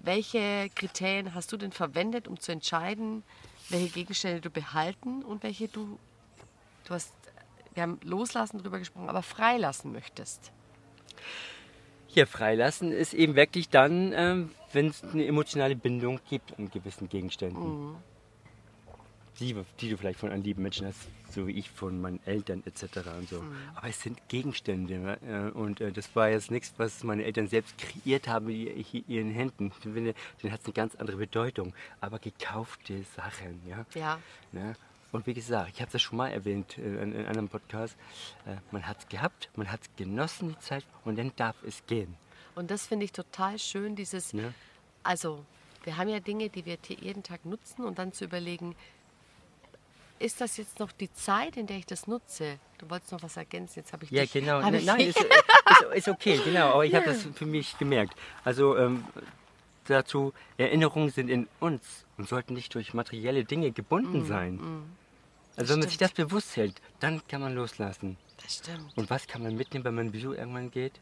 welche 0.00 0.68
Kriterien 0.74 1.34
hast 1.34 1.52
du 1.52 1.56
denn 1.56 1.72
verwendet, 1.72 2.28
um 2.28 2.38
zu 2.38 2.52
entscheiden, 2.52 3.22
welche 3.70 3.88
Gegenstände 3.88 4.40
du 4.40 4.50
behalten 4.50 5.22
und 5.22 5.42
welche 5.42 5.68
du, 5.68 5.98
du 6.86 6.94
hast, 6.94 7.12
wir 7.72 7.82
haben 7.82 7.98
loslassen 8.02 8.58
drüber 8.58 8.78
gesprochen, 8.78 9.08
aber 9.08 9.22
freilassen 9.22 9.92
möchtest? 9.92 10.52
Hier 12.06 12.26
freilassen 12.26 12.92
ist 12.92 13.14
eben 13.14 13.34
wirklich 13.34 13.70
dann, 13.70 14.12
ähm, 14.12 14.50
wenn 14.72 14.88
es 14.88 15.02
eine 15.02 15.26
emotionale 15.26 15.74
Bindung 15.74 16.20
gibt 16.28 16.58
an 16.58 16.70
gewissen 16.70 17.08
Gegenständen. 17.08 17.90
Mhm. 17.90 17.96
Die, 19.40 19.54
die 19.80 19.90
du 19.90 19.96
vielleicht 19.96 20.20
von 20.20 20.30
einem 20.30 20.42
lieben 20.44 20.62
Menschen 20.62 20.86
hast, 20.86 21.08
so 21.30 21.46
wie 21.48 21.52
ich 21.52 21.68
von 21.70 22.00
meinen 22.00 22.20
Eltern 22.24 22.62
etc. 22.66 22.98
und 23.18 23.28
so. 23.28 23.42
Mhm. 23.42 23.56
Aber 23.74 23.88
es 23.88 24.00
sind 24.00 24.18
Gegenstände? 24.28 25.18
Äh, 25.26 25.50
und 25.56 25.80
äh, 25.80 25.90
das 25.90 26.14
war 26.14 26.28
jetzt 26.28 26.50
nichts, 26.52 26.72
was 26.76 27.02
meine 27.02 27.24
Eltern 27.24 27.48
selbst 27.48 27.76
kreiert 27.76 28.28
haben 28.28 28.46
mit 28.46 28.56
ihr- 28.92 29.02
ihren 29.08 29.30
Händen. 29.30 29.72
Ich 29.76 29.82
finde, 29.82 30.14
Den 30.42 30.52
hat 30.52 30.60
es 30.60 30.66
eine 30.66 30.74
ganz 30.74 30.94
andere 30.94 31.16
Bedeutung. 31.16 31.74
Aber 32.00 32.18
gekaufte 32.20 33.02
Sachen, 33.16 33.60
ja. 33.68 33.84
Ja, 33.94 34.18
Ne? 34.52 34.76
Und 35.10 35.26
wie 35.28 35.34
gesagt, 35.34 35.70
ich 35.74 35.80
habe 35.80 35.90
das 35.92 36.02
schon 36.02 36.16
mal 36.16 36.28
erwähnt 36.28 36.76
äh, 36.78 36.82
in, 37.02 37.12
in 37.14 37.26
einem 37.26 37.48
Podcast, 37.48 37.96
äh, 38.46 38.56
man 38.72 38.86
hat 38.86 38.98
es 39.00 39.08
gehabt, 39.08 39.48
man 39.56 39.70
hat 39.70 39.80
es 39.82 39.88
genossen, 39.96 40.50
die 40.50 40.58
Zeit, 40.58 40.84
und 41.04 41.16
dann 41.18 41.30
darf 41.36 41.54
es 41.64 41.84
gehen. 41.86 42.16
und 42.56 42.70
das 42.70 42.86
finde 42.88 43.04
ich 43.04 43.12
total 43.12 43.58
schön, 43.58 43.94
dieses, 43.96 44.32
Ne? 44.32 44.52
also 45.04 45.44
wir 45.84 45.96
haben 45.98 46.08
ja 46.08 46.18
Dinge, 46.18 46.48
die 46.48 46.64
wir 46.66 46.78
jeden 47.00 47.22
Tag 47.22 47.44
nutzen 47.44 47.84
und 47.84 47.98
dann 48.00 48.12
zu 48.12 48.24
überlegen, 48.24 48.74
ist 50.18 50.40
das 50.40 50.56
jetzt 50.56 50.78
noch 50.78 50.92
die 50.92 51.12
Zeit, 51.12 51.56
in 51.56 51.66
der 51.66 51.76
ich 51.78 51.86
das 51.86 52.06
nutze? 52.06 52.58
Du 52.78 52.88
wolltest 52.90 53.12
noch 53.12 53.22
was 53.22 53.36
ergänzen, 53.36 53.80
jetzt 53.80 53.92
habe 53.92 54.04
ich 54.04 54.10
Ja, 54.10 54.22
dich, 54.22 54.32
genau. 54.32 54.60
Ne- 54.70 54.82
Nein, 54.82 54.98
dich- 54.98 55.08
ist, 55.08 55.20
ist, 55.22 55.82
ist 55.94 56.08
okay, 56.08 56.40
genau. 56.44 56.72
Aber 56.74 56.84
ich 56.84 56.94
habe 56.94 57.06
das 57.06 57.22
für 57.34 57.46
mich 57.46 57.76
gemerkt. 57.78 58.14
Also 58.44 58.76
ähm, 58.76 59.04
dazu, 59.86 60.32
Erinnerungen 60.56 61.10
sind 61.10 61.28
in 61.28 61.48
uns 61.60 62.04
und 62.16 62.28
sollten 62.28 62.54
nicht 62.54 62.74
durch 62.74 62.94
materielle 62.94 63.44
Dinge 63.44 63.70
gebunden 63.72 64.24
sein. 64.26 64.60
Also 65.56 65.72
wenn 65.74 65.80
man 65.80 65.88
sich 65.88 65.98
das 65.98 66.12
bewusst 66.12 66.56
hält, 66.56 66.80
dann 67.00 67.22
kann 67.28 67.40
man 67.40 67.54
loslassen. 67.54 68.16
das 68.42 68.54
stimmt. 68.56 68.96
Und 68.96 69.08
was 69.10 69.26
kann 69.26 69.42
man 69.42 69.54
mitnehmen, 69.56 69.84
wenn 69.84 69.94
man 69.94 70.10
Besuch 70.12 70.32
irgendwann 70.34 70.70
geht? 70.70 70.92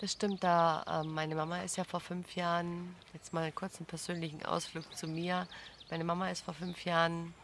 Das 0.00 0.12
stimmt, 0.12 0.44
da 0.44 1.02
ähm, 1.04 1.12
meine 1.12 1.34
Mama 1.34 1.60
ist 1.62 1.76
ja 1.76 1.82
vor 1.84 1.98
fünf 2.00 2.34
Jahren, 2.36 2.94
jetzt 3.14 3.32
mal 3.32 3.42
einen 3.42 3.54
kurzen 3.54 3.84
persönlichen 3.84 4.44
Ausflug 4.46 4.96
zu 4.96 5.08
mir. 5.08 5.48
Meine 5.90 6.04
Mama 6.04 6.30
ist 6.30 6.44
vor 6.44 6.54
fünf 6.54 6.84
Jahren 6.84 7.34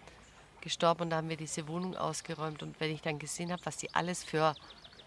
gestorben 0.65 1.03
und 1.03 1.11
da 1.11 1.19
haben 1.19 1.29
wir 1.29 1.37
diese 1.37 1.69
Wohnung 1.69 1.97
ausgeräumt. 1.97 2.63
Und 2.63 2.81
wenn 2.81 2.91
ich 2.91 3.03
dann 3.03 3.21
gesehen 3.21 3.53
habe, 3.53 3.65
was 3.65 3.79
sie 3.79 3.95
alles 3.95 4.25
für 4.25 4.57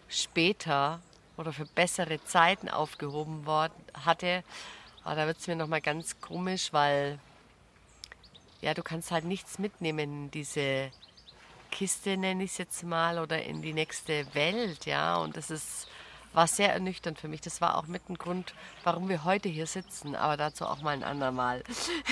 später 0.08 1.02
oder 1.36 1.52
für 1.52 1.66
bessere 1.66 2.24
Zeiten 2.24 2.70
aufgehoben 2.70 3.46
worden 3.46 3.74
hatte, 4.06 4.44
ah, 5.04 5.16
da 5.16 5.28
wird 5.28 5.38
es 5.38 5.48
mir 5.48 5.56
nochmal 5.56 5.82
ganz 5.82 6.22
komisch, 6.22 6.72
weil 6.72 7.20
ja, 8.62 8.74
du 8.74 8.84
kannst 8.84 9.12
halt 9.12 9.26
nichts 9.26 9.60
mitnehmen 9.60 10.00
in 10.00 10.32
diese 10.32 10.92
Kiste, 11.72 12.18
nenne 12.18 12.44
ich 12.44 12.52
es 12.52 12.58
jetzt 12.58 12.84
mal, 12.84 13.20
oder 13.20 13.44
in 13.44 13.62
die 13.62 13.74
nächste 13.74 14.34
Welt, 14.34 14.86
ja. 14.86 15.18
Und 15.18 15.38
das 15.38 15.52
ist, 15.52 15.88
war 16.34 16.48
sehr 16.48 16.74
ernüchternd 16.74 17.20
für 17.20 17.28
mich. 17.28 17.42
Das 17.42 17.62
war 17.62 17.78
auch 17.78 17.88
mit 17.88 18.10
ein 18.10 18.18
Grund, 18.18 18.54
warum 18.84 19.10
wir 19.10 19.24
heute 19.24 19.50
hier 19.50 19.68
sitzen, 19.68 20.16
aber 20.16 20.38
dazu 20.38 20.66
auch 20.66 20.82
mal 20.82 20.92
ein 20.92 21.04
andermal. 21.04 21.64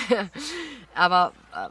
aber 0.94 1.34
äh, 1.54 1.70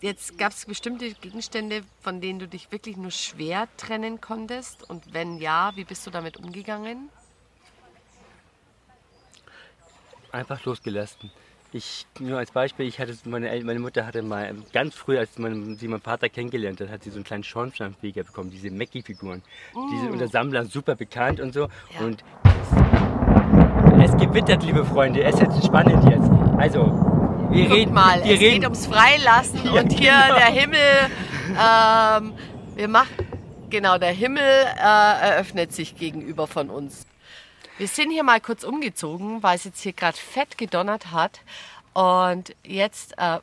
jetzt 0.00 0.38
gab 0.38 0.52
es 0.52 0.64
bestimmte 0.66 1.12
Gegenstände, 1.12 1.82
von 2.00 2.20
denen 2.20 2.38
du 2.38 2.48
dich 2.48 2.70
wirklich 2.72 2.96
nur 2.96 3.10
schwer 3.10 3.68
trennen 3.76 4.20
konntest. 4.20 4.88
Und 4.88 5.12
wenn 5.12 5.38
ja, 5.38 5.72
wie 5.74 5.84
bist 5.84 6.06
du 6.06 6.10
damit 6.10 6.36
umgegangen? 6.36 7.08
Einfach 10.32 10.64
losgelassen. 10.64 11.30
Ich, 11.72 12.06
nur 12.20 12.38
als 12.38 12.52
Beispiel, 12.52 12.86
ich 12.86 12.98
hatte 13.00 13.14
meine, 13.24 13.48
meine 13.64 13.80
Mutter 13.80 14.06
hatte 14.06 14.22
mal 14.22 14.54
ganz 14.72 14.94
früh, 14.94 15.18
als 15.18 15.36
man, 15.36 15.76
sie 15.76 15.88
meinen 15.88 16.00
Vater 16.00 16.28
kennengelernt 16.28 16.80
hat, 16.80 16.88
hat 16.88 17.02
sie 17.02 17.10
so 17.10 17.16
einen 17.16 17.24
kleinen 17.24 17.44
Schornsteinfeger 17.44 18.22
bekommen, 18.24 18.50
diese 18.50 18.70
Mackie-Figuren. 18.70 19.42
Die 19.74 19.98
sind 19.98 20.10
unter 20.10 20.28
Sammlern 20.28 20.68
super 20.68 20.94
bekannt 20.94 21.40
und 21.40 21.52
so. 21.52 21.68
Ja. 21.98 22.06
Und 22.06 22.24
es 24.02 24.16
gewittert, 24.16 24.62
liebe 24.62 24.84
Freunde, 24.84 25.22
es 25.22 25.40
ist 25.40 25.66
spannend 25.66 26.04
jetzt. 26.08 26.30
Also, 26.58 27.05
wir 27.56 27.66
Guck 27.66 27.76
reden, 27.76 27.94
mal, 27.94 28.24
wir 28.24 28.34
es 28.34 28.40
reden, 28.40 28.54
geht 28.54 28.64
ums 28.64 28.86
Freilassen 28.86 29.64
Ja, 29.72 29.80
und 29.80 29.92
hier 29.92 30.12
genau. 30.12 30.34
der 30.36 30.46
Himmel, 30.46 31.10
ähm, 31.48 32.34
wir 32.76 32.88
machen, 32.88 33.26
genau, 33.70 33.98
der 33.98 34.12
Himmel 34.12 34.42
äh, 34.42 35.30
eröffnet 35.30 35.72
sich 35.72 35.96
gegenüber 35.96 36.46
von 36.46 36.70
uns. 36.70 37.06
Wir 37.78 37.88
sind 37.88 38.10
hier 38.10 38.22
mal 38.22 38.40
kurz 38.40 38.64
umgezogen, 38.64 39.42
weil 39.42 39.56
es 39.56 39.64
jetzt 39.64 39.82
hier 39.82 39.92
gerade 39.92 40.16
fett 40.16 40.56
gedonnert 40.56 41.12
hat. 41.12 41.40
Und 41.92 42.54
jetzt, 42.64 43.14
äh, 43.18 43.38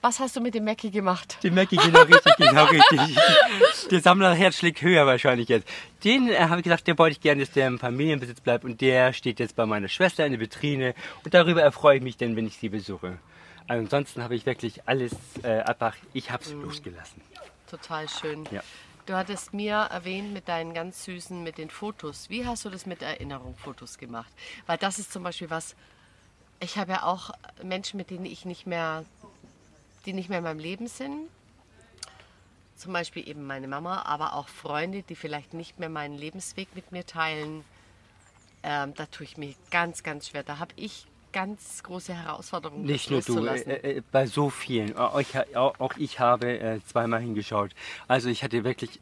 was 0.00 0.20
hast 0.20 0.36
du 0.36 0.40
mit 0.40 0.54
dem 0.54 0.64
Mackie 0.64 0.90
gemacht? 0.90 1.38
Den 1.42 1.54
Mackie, 1.54 1.76
genau 1.76 2.02
richtig, 2.02 2.36
genau 2.36 2.64
richtig. 2.64 3.00
Der 3.90 4.00
Sammlerherz 4.00 4.56
schlägt 4.56 4.82
höher 4.82 5.06
wahrscheinlich 5.06 5.48
jetzt. 5.48 5.66
Den 6.02 6.28
äh, 6.28 6.36
habe 6.38 6.58
ich 6.58 6.64
gesagt, 6.64 6.86
der 6.86 6.98
wollte 6.98 7.12
ich 7.12 7.20
gerne, 7.20 7.40
dass 7.40 7.52
der 7.52 7.66
im 7.66 7.78
Familienbesitz 7.78 8.40
bleibt 8.40 8.64
und 8.64 8.80
der 8.80 9.14
steht 9.14 9.40
jetzt 9.40 9.56
bei 9.56 9.64
meiner 9.64 9.88
Schwester 9.88 10.26
in 10.26 10.32
der 10.32 10.40
Vitrine 10.40 10.94
und 11.24 11.32
darüber 11.32 11.62
erfreue 11.62 11.96
ich 11.96 12.02
mich 12.02 12.16
dann, 12.18 12.36
wenn 12.36 12.46
ich 12.46 12.56
sie 12.56 12.68
besuche. 12.68 13.18
Ansonsten 13.66 14.22
habe 14.22 14.34
ich 14.34 14.44
wirklich 14.46 14.86
alles 14.86 15.12
äh, 15.42 15.60
einfach, 15.60 15.96
ich 16.12 16.30
habe 16.30 16.44
es 16.44 16.52
losgelassen. 16.52 17.22
Total 17.68 18.08
schön. 18.08 18.46
Ja. 18.50 18.62
Du 19.06 19.14
hattest 19.14 19.52
mir 19.52 19.74
erwähnt 19.74 20.32
mit 20.32 20.48
deinen 20.48 20.72
ganz 20.72 21.04
süßen, 21.04 21.42
mit 21.42 21.58
den 21.58 21.70
Fotos. 21.70 22.30
Wie 22.30 22.46
hast 22.46 22.64
du 22.64 22.70
das 22.70 22.86
mit 22.86 23.02
Erinnerung 23.02 23.54
Fotos 23.56 23.98
gemacht? 23.98 24.32
Weil 24.66 24.78
das 24.78 24.98
ist 24.98 25.12
zum 25.12 25.22
Beispiel 25.22 25.50
was, 25.50 25.76
ich 26.60 26.78
habe 26.78 26.92
ja 26.92 27.02
auch 27.02 27.30
Menschen, 27.62 27.98
mit 27.98 28.10
denen 28.10 28.24
ich 28.24 28.44
nicht 28.44 28.66
mehr, 28.66 29.04
die 30.06 30.12
nicht 30.12 30.28
mehr 30.28 30.38
in 30.38 30.44
meinem 30.44 30.58
Leben 30.58 30.86
sind. 30.86 31.28
Zum 32.76 32.92
Beispiel 32.92 33.28
eben 33.28 33.46
meine 33.46 33.68
Mama, 33.68 34.02
aber 34.02 34.34
auch 34.34 34.48
Freunde, 34.48 35.02
die 35.02 35.16
vielleicht 35.16 35.54
nicht 35.54 35.78
mehr 35.78 35.88
meinen 35.88 36.16
Lebensweg 36.16 36.74
mit 36.74 36.90
mir 36.92 37.06
teilen. 37.06 37.64
Ähm, 38.62 38.94
da 38.94 39.06
tue 39.06 39.24
ich 39.24 39.36
mir 39.36 39.54
ganz, 39.70 40.02
ganz 40.02 40.28
schwer. 40.28 40.42
Da 40.42 40.58
habe 40.58 40.72
ich 40.76 41.06
ganz 41.34 41.82
große 41.82 42.14
Herausforderungen. 42.14 42.84
das 42.84 42.92
Nicht 42.92 43.10
nur 43.10 43.20
du, 43.20 43.44
äh, 43.46 43.96
äh, 43.96 44.02
bei 44.12 44.26
so 44.26 44.50
vielen. 44.50 44.96
Auch 44.96 45.18
ich, 45.18 45.36
auch, 45.56 45.96
ich 45.98 46.20
habe 46.20 46.58
äh, 46.58 46.80
zweimal 46.86 47.20
hingeschaut. 47.20 47.72
Also 48.08 48.28
ich 48.30 48.44
hatte 48.44 48.64
wirklich 48.64 49.00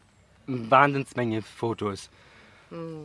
eine 0.48 0.70
Wahnsinnsmenge 0.70 1.42
Fotos. 1.42 2.10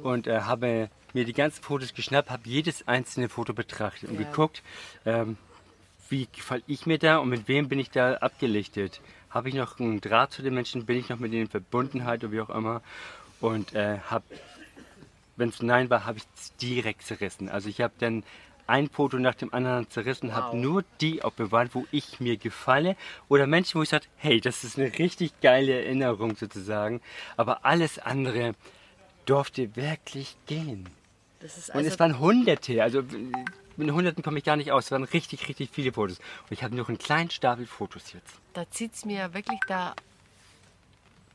Und 0.01 0.27
äh, 0.27 0.41
habe 0.41 0.89
mir 1.13 1.25
die 1.25 1.33
ganzen 1.33 1.61
Fotos 1.61 1.93
geschnappt, 1.93 2.29
habe 2.29 2.43
jedes 2.45 2.87
einzelne 2.87 3.27
Foto 3.27 3.53
betrachtet 3.53 4.09
und 4.09 4.15
Ja. 4.17 4.23
geguckt, 4.23 4.63
ähm, 5.05 5.37
wie 6.09 6.27
gefalle 6.33 6.63
ich 6.67 6.85
mir 6.85 6.97
da 6.97 7.17
und 7.17 7.27
mit 7.27 7.49
wem 7.49 7.67
bin 7.67 7.79
ich 7.79 7.89
da 7.89 8.13
abgelichtet. 8.13 9.01
Habe 9.29 9.49
ich 9.49 9.55
noch 9.55 9.77
einen 9.77 9.99
Draht 9.99 10.31
zu 10.31 10.41
den 10.41 10.53
Menschen, 10.53 10.85
bin 10.85 10.97
ich 10.97 11.09
noch 11.09 11.19
mit 11.19 11.33
denen 11.33 11.43
in 11.43 11.49
Verbundenheit 11.49 12.23
oder 12.23 12.31
wie 12.31 12.39
auch 12.39 12.49
immer. 12.49 12.81
Und 13.41 13.73
äh, 13.75 13.99
habe 14.09 14.23
wenn 15.37 15.49
es 15.49 15.61
Nein 15.61 15.89
war, 15.89 16.05
habe 16.05 16.17
ich 16.17 16.23
es 16.35 16.55
direkt 16.57 17.03
zerrissen. 17.03 17.47
Also 17.47 17.69
ich 17.69 17.81
habe 17.81 17.93
dann 17.99 18.23
ein 18.67 18.89
Foto 18.89 19.17
nach 19.17 19.36
dem 19.36 19.53
anderen 19.53 19.89
zerrissen, 19.89 20.34
habe 20.36 20.53
Wow. 20.58 20.62
nur 20.63 20.84
die 21.01 21.23
aufbewahrt, 21.23 21.73
wo 21.73 21.86
ich 21.91 22.19
mir 22.19 22.38
gefalle. 22.38 22.95
Oder 23.30 23.47
Menschen, 23.47 23.80
wo 23.80 23.84
ich 23.84 23.89
sage, 23.89 24.06
hey, 24.17 24.39
das 24.41 24.63
ist 24.63 24.77
eine 24.77 24.97
richtig 24.99 25.39
geile 25.41 25.84
Erinnerung 25.84 26.36
sozusagen. 26.36 27.01
Aber 27.38 27.65
alles 27.65 27.97
andere 27.99 28.53
durfte 29.25 29.75
wirklich 29.75 30.36
gehen. 30.45 30.89
ist 31.41 31.69
Und 31.69 31.75
also 31.75 31.89
es 31.89 31.99
waren 31.99 32.19
Hunderte, 32.19 32.82
also 32.84 33.03
mit 33.77 33.91
Hunderten 33.91 34.23
komme 34.23 34.39
ich 34.39 34.43
gar 34.43 34.56
nicht 34.56 34.71
aus. 34.71 34.86
Es 34.86 34.91
waren 34.91 35.03
richtig, 35.03 35.47
richtig 35.49 35.69
viele 35.71 35.93
Fotos. 35.93 36.17
Und 36.17 36.51
ich 36.51 36.63
habe 36.63 36.75
noch 36.75 36.88
einen 36.89 36.97
kleinen 36.97 37.30
Stapel 37.30 37.65
Fotos 37.67 38.13
jetzt. 38.13 38.39
da 38.53 38.69
zieht 38.71 38.93
es 38.95 39.06
mir 39.06 39.34
wirklich 39.34 39.60
da, 39.67 39.93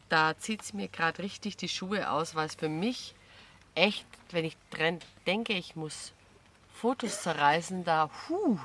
da 0.09 0.37
zieht 0.37 0.63
es 0.63 0.75
mir 0.75 0.89
gerade 0.89 1.23
richtig 1.23 1.57
die 1.57 1.69
Schuhe 1.69 2.11
aus, 2.11 2.35
weil 2.35 2.47
es 2.47 2.55
für 2.55 2.69
mich 2.69 3.15
echt, 3.75 4.05
wenn 4.33 4.45
ich 4.45 4.57
dran 4.71 4.99
denke, 5.27 5.53
ich 5.55 5.77
muss 5.77 6.13
Fotos 6.83 7.23
zerreißen, 7.23 7.85
da, 7.85 8.11
huh, 8.29 8.59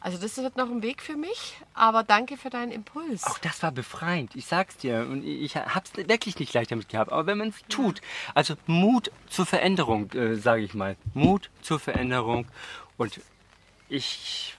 also 0.00 0.18
das 0.18 0.36
wird 0.38 0.56
noch 0.56 0.68
ein 0.68 0.82
Weg 0.82 1.00
für 1.00 1.16
mich, 1.16 1.56
aber 1.72 2.02
danke 2.02 2.36
für 2.36 2.50
deinen 2.50 2.72
Impuls. 2.72 3.22
Auch 3.22 3.38
das 3.38 3.62
war 3.62 3.70
befreiend, 3.70 4.34
ich 4.34 4.46
sag's 4.46 4.76
dir. 4.76 5.06
Und 5.08 5.24
ich 5.24 5.56
hab's 5.56 5.92
wirklich 5.96 6.36
nicht 6.40 6.52
leicht 6.52 6.72
damit 6.72 6.88
gehabt. 6.88 7.12
Aber 7.12 7.26
wenn 7.26 7.38
man 7.38 7.50
es 7.50 7.62
tut, 7.68 8.00
also 8.34 8.56
Mut 8.66 9.12
zur 9.28 9.46
Veränderung, 9.46 10.10
äh, 10.14 10.34
sage 10.34 10.62
ich 10.62 10.74
mal. 10.74 10.96
Mut 11.14 11.48
zur 11.62 11.78
Veränderung. 11.78 12.46
Und 12.96 13.20
ich 13.88 14.56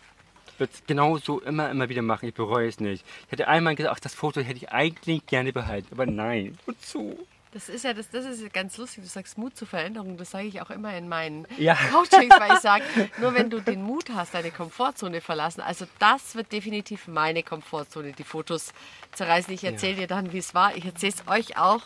würde 0.58 0.72
es 0.74 0.86
genauso 0.88 1.42
immer, 1.42 1.70
immer 1.70 1.90
wieder 1.90 2.02
machen. 2.02 2.30
Ich 2.30 2.34
bereue 2.34 2.70
es 2.70 2.80
nicht. 2.80 3.06
Ich 3.26 3.32
hätte 3.34 3.50
einmal 3.50 3.76
gesagt, 3.76 3.94
ach, 3.94 4.00
das 4.00 4.16
Foto 4.16 4.40
hätte 4.40 4.58
ich 4.58 4.72
eigentlich 4.72 5.26
gerne 5.26 5.52
behalten. 5.52 5.90
Aber 5.92 6.06
nein, 6.06 6.58
wozu? 6.66 7.28
Das 7.56 7.70
ist 7.70 7.86
ja 7.86 7.94
das, 7.94 8.10
das 8.10 8.26
ist 8.26 8.54
ganz 8.54 8.76
lustig. 8.76 9.02
Du 9.02 9.10
sagst 9.10 9.38
Mut 9.38 9.56
zur 9.56 9.66
Veränderung. 9.66 10.18
Das 10.18 10.32
sage 10.32 10.46
ich 10.46 10.62
auch 10.62 10.72
immer 10.72 10.94
in 10.94 11.08
meinen 11.08 11.48
Ja. 11.58 11.76
Coachings, 11.94 12.38
weil 12.38 12.52
ich 12.52 12.60
sage, 12.60 12.84
nur 13.22 13.34
wenn 13.34 13.50
du 13.50 13.62
den 13.62 13.82
Mut 13.82 14.10
hast, 14.14 14.34
deine 14.34 14.52
Komfortzone 14.52 15.22
verlassen. 15.22 15.62
Also 15.62 15.86
das 15.98 16.36
wird 16.36 16.52
definitiv 16.52 17.08
meine 17.08 17.44
Komfortzone, 17.44 18.12
die 18.12 18.26
Fotos 18.26 18.74
zerreißen. 19.14 19.54
Ich 19.54 19.64
erzähle 19.64 19.96
dir 19.96 20.08
dann, 20.08 20.34
wie 20.34 20.40
es 20.40 20.54
war. 20.54 20.76
Ich 20.76 20.84
erzähle 20.84 21.14
es 21.14 21.28
euch 21.30 21.58
auch. 21.58 21.84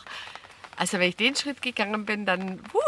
Also 0.76 0.98
wenn 0.98 1.08
ich 1.08 1.16
den 1.16 1.36
Schritt 1.36 1.62
gegangen 1.62 2.04
bin, 2.04 2.26
dann, 2.26 2.58
puh, 2.58 2.80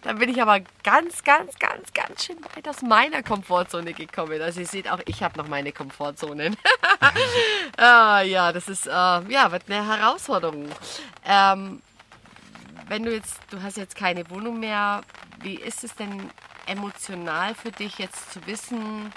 dann 0.00 0.18
bin 0.18 0.30
ich 0.30 0.40
aber 0.40 0.60
ganz, 0.82 1.24
ganz, 1.24 1.58
ganz, 1.58 1.92
ganz 1.92 2.24
schön 2.24 2.38
weit 2.54 2.66
aus 2.66 2.80
meiner 2.80 3.22
Komfortzone 3.22 3.92
gekommen. 3.92 4.40
Also 4.40 4.60
ihr 4.60 4.66
seht 4.66 4.90
auch, 4.90 5.00
ich 5.04 5.22
habe 5.22 5.36
noch 5.36 5.48
meine 5.48 5.72
Komfortzonen. 5.72 6.56
ah, 7.76 8.22
ja, 8.22 8.50
das 8.50 8.70
ist, 8.70 8.86
äh, 8.86 8.90
ja, 8.90 9.52
wird 9.52 9.64
eine 9.68 9.86
Herausforderung. 9.86 10.70
Ähm, 11.26 11.82
wenn 12.88 13.02
du 13.04 13.12
jetzt, 13.12 13.40
du 13.50 13.62
hast 13.62 13.76
jetzt 13.76 13.96
keine 13.96 14.28
Wohnung 14.30 14.60
mehr, 14.60 15.02
wie 15.40 15.54
ist 15.54 15.84
es 15.84 15.94
denn 15.94 16.30
emotional 16.66 17.54
für 17.54 17.70
dich 17.72 17.98
jetzt 17.98 18.32
zu 18.32 18.46
wissen, 18.46 19.12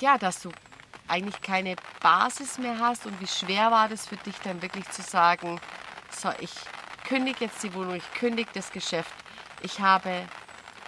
ja, 0.00 0.18
dass 0.18 0.40
du 0.42 0.50
eigentlich 1.08 1.40
keine 1.42 1.76
Basis 2.00 2.58
mehr 2.58 2.78
hast 2.78 3.06
und 3.06 3.20
wie 3.20 3.26
schwer 3.26 3.70
war 3.70 3.88
das 3.88 4.06
für 4.06 4.16
dich 4.16 4.36
dann 4.42 4.62
wirklich 4.62 4.88
zu 4.90 5.02
sagen, 5.02 5.60
so, 6.10 6.30
ich 6.40 6.52
kündige 7.06 7.44
jetzt 7.44 7.62
die 7.62 7.72
Wohnung, 7.74 7.96
ich 7.96 8.12
kündige 8.14 8.50
das 8.54 8.70
Geschäft, 8.72 9.12
ich 9.62 9.80
habe 9.80 10.26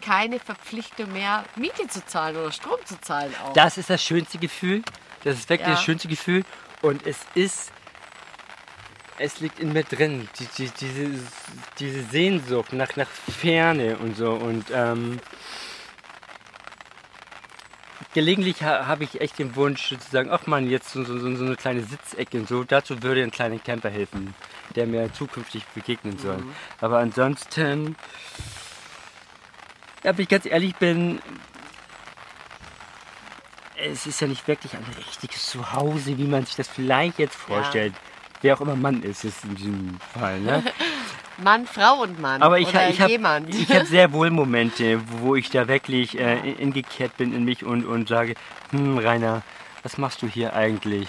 keine 0.01 0.39
Verpflichtung 0.39 1.13
mehr, 1.13 1.45
Miete 1.57 1.87
zu 1.89 2.05
zahlen 2.07 2.37
oder 2.37 2.53
Strom 2.53 2.79
zu 2.85 3.01
zahlen 3.01 3.35
auch. 3.45 3.53
Das 3.55 3.77
ist 3.79 3.91
das 3.91 4.03
schönste 4.03 4.39
Gefühl. 4.39 4.83
Das 5.25 5.37
ist 5.39 5.49
wirklich 5.49 5.67
Ja. 5.69 5.75
das 5.75 5.83
schönste 5.83 6.09
Gefühl. 6.09 6.45
Und 6.83 7.05
es 7.07 7.19
ist, 7.35 7.73
es 9.19 9.41
liegt 9.41 9.59
in 9.59 9.73
mir 9.73 9.85
drin, 9.85 10.29
die, 10.39 10.47
die, 10.59 10.71
diese, 10.81 11.11
diese 11.79 12.03
Sehnsucht 12.05 12.73
nach, 12.73 12.97
nach 12.97 13.09
Ferne 13.09 13.97
und 13.99 14.17
so. 14.17 14.33
Und 14.33 14.67
ähm, 14.73 15.21
gelegentlich 18.15 18.63
ha, 18.63 18.87
habe 18.87 19.05
ich 19.05 19.21
echt 19.21 19.39
den 19.39 19.57
Wunsch 19.57 19.89
zu 19.89 20.11
sagen, 20.11 20.31
ach 20.31 20.47
man, 20.47 20.69
jetzt 20.69 20.91
so, 20.91 21.05
so, 21.05 21.19
so 21.19 21.35
so 21.37 21.45
eine 21.45 21.57
kleine 21.57 21.83
Sitzecke 21.83 22.39
und 22.39 22.49
so. 22.49 22.65
Dazu 22.65 23.03
würde 23.03 23.23
ein 23.23 23.31
kleiner 23.31 23.59
Camper 23.59 23.91
helfen, 23.91 24.35
der 24.75 24.87
mir 24.87 25.13
zukünftig 25.13 25.65
begegnen 25.75 26.19
soll. 26.19 26.43
Aber 26.81 26.99
ansonsten, 26.99 27.97
ja, 30.03 30.17
wenn 30.17 30.23
ich 30.23 30.29
ganz 30.29 30.47
ehrlich 30.47 30.77
bin, 30.77 31.21
es 33.77 34.07
ist 34.07 34.21
ja 34.21 34.27
nicht 34.27 34.49
wirklich 34.49 34.75
ein 34.75 34.85
richtiges 34.97 35.51
Zuhause, 35.51 36.17
wie 36.19 36.27
man 36.27 36.47
sich 36.47 36.57
das 36.57 36.69
vielleicht 36.69 37.19
jetzt 37.19 37.37
vorstellt. 37.37 37.95
Wer 38.47 38.55
auch 38.55 38.61
immer 38.61 38.77
Mann 38.77 39.03
ist, 39.03 39.25
ist 39.25 39.43
in 39.45 39.57
diesem 39.57 39.99
Fall. 40.17 40.39
Ne? 40.39 40.63
Mann, 41.43 41.67
Frau 41.67 42.03
und 42.03 42.21
Mann. 42.21 42.41
Aber 42.43 42.61
ich, 42.61 42.69
oder 42.69 42.89
ich 42.89 43.01
habe 43.01 43.19
hab 43.21 43.87
sehr 43.87 44.13
wohl 44.13 44.31
Momente, 44.31 45.01
wo 45.19 45.35
ich 45.35 45.51
da 45.51 45.67
wirklich 45.67 46.17
äh, 46.17 46.39
in- 46.49 46.57
ingekehrt 46.61 47.17
bin 47.17 47.35
in 47.35 47.45
mich 47.45 47.65
und, 47.65 47.85
und 47.85 48.07
sage, 48.07 48.35
hm, 48.71 48.99
Rainer, 48.99 49.43
was 49.83 49.99
machst 49.99 50.23
du 50.23 50.29
hier 50.29 50.55
eigentlich? 50.55 51.09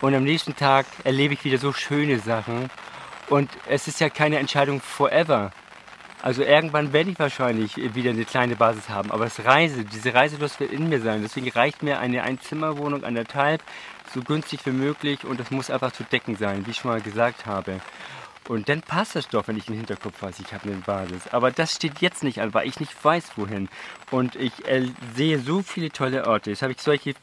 Und 0.00 0.16
am 0.16 0.24
nächsten 0.24 0.56
Tag 0.56 0.86
erlebe 1.04 1.34
ich 1.34 1.44
wieder 1.44 1.58
so 1.58 1.72
schöne 1.72 2.18
Sachen. 2.18 2.68
Und 3.28 3.48
es 3.68 3.86
ist 3.86 4.00
ja 4.00 4.10
keine 4.10 4.40
Entscheidung 4.40 4.80
forever. 4.80 5.52
Also 6.20 6.42
irgendwann 6.42 6.92
werde 6.92 7.10
ich 7.10 7.18
wahrscheinlich 7.20 7.76
wieder 7.94 8.10
eine 8.10 8.24
kleine 8.24 8.56
Basis 8.56 8.88
haben. 8.88 9.12
Aber 9.12 9.22
das 9.22 9.44
Reise, 9.44 9.84
diese 9.84 10.14
Reiselust 10.14 10.58
wird 10.58 10.72
in 10.72 10.88
mir 10.88 11.00
sein. 11.00 11.22
Deswegen 11.22 11.48
reicht 11.48 11.84
mir 11.84 12.00
eine 12.00 12.24
Einzimmerwohnung, 12.24 13.04
anderthalb, 13.04 13.62
so 14.12 14.22
günstig 14.22 14.60
wie 14.64 14.70
möglich. 14.70 15.24
Und 15.24 15.40
das 15.40 15.50
muss 15.50 15.70
einfach 15.70 15.92
zu 15.92 16.04
decken 16.04 16.36
sein, 16.36 16.66
wie 16.66 16.70
ich 16.70 16.76
schon 16.78 16.90
mal 16.90 17.00
gesagt 17.00 17.46
habe. 17.46 17.80
Und 18.48 18.68
dann 18.68 18.80
passt 18.80 19.16
das 19.16 19.28
doch, 19.28 19.48
wenn 19.48 19.56
ich 19.56 19.68
im 19.68 19.74
Hinterkopf 19.74 20.22
weiß, 20.22 20.38
ich 20.38 20.52
habe 20.52 20.68
eine 20.68 20.76
Basis. 20.80 21.22
Aber 21.32 21.50
das 21.50 21.74
steht 21.74 22.00
jetzt 22.00 22.22
nicht 22.22 22.40
an, 22.40 22.54
weil 22.54 22.68
ich 22.68 22.78
nicht 22.78 22.92
weiß, 23.04 23.32
wohin. 23.36 23.68
Und 24.12 24.36
ich 24.36 24.64
äh, 24.66 24.88
sehe 25.16 25.40
so 25.40 25.62
viele 25.62 25.90
tolle 25.90 26.26
Orte. 26.26 26.50
Jetzt 26.50 26.62
habe 26.62 26.72
ich 26.72 26.80
solche 26.80 27.14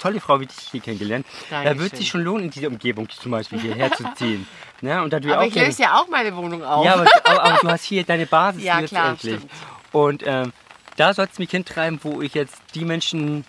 tolle 0.00 0.18
Frau 0.20 0.40
wie 0.40 0.46
dich 0.46 0.58
hier 0.72 0.80
kennengelernt. 0.80 1.26
Da 1.48 1.62
Dankeschön. 1.62 1.78
wird 1.80 1.96
sich 1.96 2.08
schon 2.08 2.22
lohnen, 2.24 2.46
in 2.46 2.50
diese 2.50 2.68
Umgebung 2.68 3.08
zum 3.08 3.30
Beispiel 3.30 3.60
hierher 3.60 3.92
zu 3.92 4.04
ziehen. 4.16 4.46
Ne? 4.80 5.02
Und 5.02 5.14
da 5.14 5.20
du 5.20 5.28
ja 5.28 5.36
Aber 5.36 5.44
auch 5.44 5.48
ich 5.48 5.54
löse 5.54 5.80
ja 5.82 5.98
auch 5.98 6.08
meine 6.08 6.36
Wohnung 6.36 6.62
auf. 6.62 6.84
ja, 6.84 6.94
aber, 6.94 7.06
aber, 7.24 7.42
aber 7.42 7.58
du 7.62 7.68
hast 7.70 7.84
hier 7.84 8.04
deine 8.04 8.26
Basis 8.26 8.62
Ja, 8.64 8.82
klar, 8.82 9.12
letztendlich. 9.12 9.36
stimmt. 9.40 9.52
Und 9.92 10.22
ähm, 10.26 10.52
da 10.96 11.14
soll 11.14 11.26
es 11.32 11.38
mich 11.38 11.50
hintreiben, 11.52 12.00
wo 12.02 12.20
ich 12.20 12.34
jetzt 12.34 12.56
die 12.74 12.84
Menschen, 12.84 13.46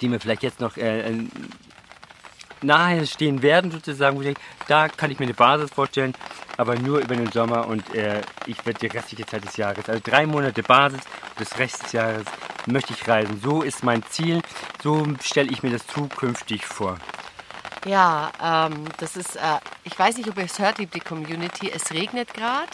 die 0.00 0.08
mir 0.08 0.18
vielleicht 0.18 0.42
jetzt 0.42 0.58
noch 0.58 0.76
äh, 0.76 1.08
nahe 2.62 3.06
stehen 3.06 3.42
werden, 3.42 3.70
sozusagen, 3.70 4.20
ich 4.22 4.36
da 4.68 4.88
kann 4.88 5.10
ich 5.10 5.18
mir 5.18 5.26
eine 5.26 5.34
Basis 5.34 5.70
vorstellen, 5.70 6.14
aber 6.56 6.76
nur 6.76 7.00
über 7.00 7.16
den 7.16 7.30
Sommer 7.32 7.66
und 7.66 7.94
äh, 7.94 8.20
ich 8.46 8.64
werde 8.66 8.80
die 8.80 8.86
restliche 8.86 9.26
Zeit 9.26 9.44
des 9.44 9.56
Jahres, 9.56 9.88
also 9.88 10.00
drei 10.04 10.26
Monate 10.26 10.62
Basis, 10.62 11.00
das 11.38 11.58
Rest 11.58 11.84
des 11.84 11.92
Jahres 11.92 12.24
möchte 12.66 12.92
ich 12.92 13.08
reisen. 13.08 13.40
So 13.42 13.62
ist 13.62 13.82
mein 13.82 14.02
Ziel, 14.10 14.42
so 14.82 15.06
stelle 15.22 15.50
ich 15.50 15.62
mir 15.62 15.70
das 15.70 15.86
zukünftig 15.86 16.66
vor. 16.66 16.98
Ja, 17.86 18.30
ähm, 18.42 18.84
das 18.98 19.16
ist, 19.16 19.36
äh, 19.36 19.40
ich 19.84 19.98
weiß 19.98 20.18
nicht, 20.18 20.28
ob 20.28 20.36
ihr 20.36 20.44
es 20.44 20.58
hört, 20.58 20.78
liebe 20.78 20.92
die 20.92 21.00
Community, 21.00 21.70
es 21.74 21.92
regnet 21.92 22.34
gerade. 22.34 22.68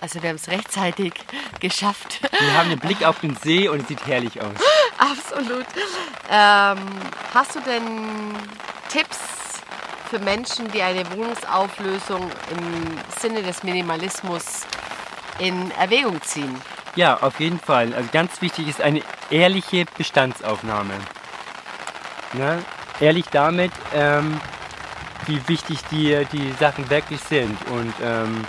Also 0.00 0.22
wir 0.22 0.30
haben 0.30 0.36
es 0.36 0.48
rechtzeitig 0.48 1.14
geschafft. 1.60 2.20
Wir 2.20 2.58
haben 2.58 2.70
einen 2.70 2.80
Blick 2.80 3.06
auf 3.06 3.20
den 3.20 3.36
See 3.36 3.68
und 3.68 3.82
es 3.82 3.88
sieht 3.88 4.04
herrlich 4.06 4.40
aus. 4.42 4.56
Absolut. 4.98 5.66
Ähm, 6.30 6.78
hast 7.32 7.54
du 7.54 7.60
denn 7.60 8.34
Tipps 8.88 9.18
für 10.08 10.18
Menschen, 10.18 10.70
die 10.70 10.82
eine 10.82 11.04
Wohnungsauflösung 11.12 12.30
im 12.50 12.98
Sinne 13.18 13.42
des 13.42 13.62
Minimalismus 13.62 14.66
in 15.38 15.70
Erwägung 15.72 16.22
ziehen? 16.22 16.60
Ja, 16.96 17.18
auf 17.20 17.40
jeden 17.40 17.58
Fall. 17.58 17.92
Also 17.92 18.08
ganz 18.12 18.40
wichtig 18.40 18.68
ist 18.68 18.80
eine 18.80 19.02
ehrliche 19.30 19.84
Bestandsaufnahme. 19.96 20.94
Ne? 22.34 22.62
Ehrlich 23.00 23.26
damit, 23.32 23.72
ähm, 23.92 24.40
wie 25.26 25.40
wichtig 25.48 25.80
die, 25.90 26.24
die 26.32 26.52
Sachen 26.60 26.88
wirklich 26.90 27.20
sind. 27.20 27.58
Und 27.70 27.92
ähm, 28.00 28.44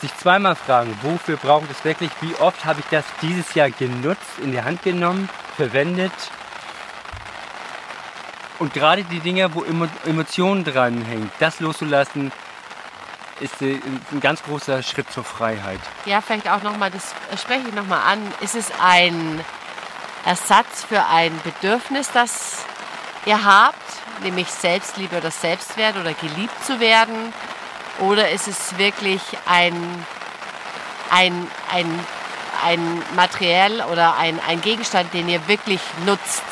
sich 0.00 0.16
zweimal 0.16 0.56
fragen, 0.56 0.96
wofür 1.02 1.36
brauche 1.36 1.64
ich 1.64 1.70
das 1.70 1.84
wirklich? 1.84 2.10
Wie 2.20 2.34
oft 2.36 2.64
habe 2.64 2.80
ich 2.80 2.86
das 2.90 3.04
dieses 3.22 3.54
Jahr 3.54 3.70
genutzt, 3.70 4.38
in 4.42 4.52
die 4.52 4.62
Hand 4.62 4.82
genommen, 4.82 5.28
verwendet? 5.56 6.12
Und 8.58 8.74
gerade 8.74 9.04
die 9.04 9.20
Dinge, 9.20 9.54
wo 9.54 9.64
Emo 9.64 9.86
Emotionen 10.04 10.64
dranhängen, 10.64 11.30
das 11.38 11.60
loszulassen, 11.60 12.30
ist 13.40 13.62
äh, 13.62 13.80
ein 14.12 14.20
ganz 14.20 14.42
großer 14.42 14.82
Schritt 14.82 15.10
zur 15.10 15.24
Freiheit. 15.24 15.80
Ja, 16.04 16.20
vielleicht 16.20 16.48
auch 16.48 16.62
nochmal, 16.62 16.90
das 16.90 17.14
spreche 17.40 17.68
ich 17.68 17.74
nochmal 17.74 18.00
an. 18.06 18.20
Ist 18.40 18.54
es 18.54 18.70
ein 18.80 19.40
Ersatz 20.24 20.84
für 20.84 21.04
ein 21.06 21.32
Bedürfnis, 21.42 22.10
das 22.12 22.64
ihr 23.24 23.42
habt, 23.42 23.76
nämlich 24.22 24.48
Selbstliebe 24.48 25.16
oder 25.16 25.30
Selbstwert 25.30 25.96
oder 25.96 26.12
geliebt 26.12 26.64
zu 26.64 26.80
werden? 26.80 27.32
Oder 28.00 28.30
ist 28.30 28.48
es 28.48 28.76
wirklich 28.78 29.20
ein, 29.46 29.74
ein, 31.10 31.46
ein, 31.72 32.00
ein 32.64 33.02
Materiell 33.14 33.82
oder 33.82 34.16
ein, 34.16 34.40
ein 34.48 34.60
Gegenstand, 34.60 35.12
den 35.14 35.28
ihr 35.28 35.46
wirklich 35.48 35.80
nutzt? 36.06 36.42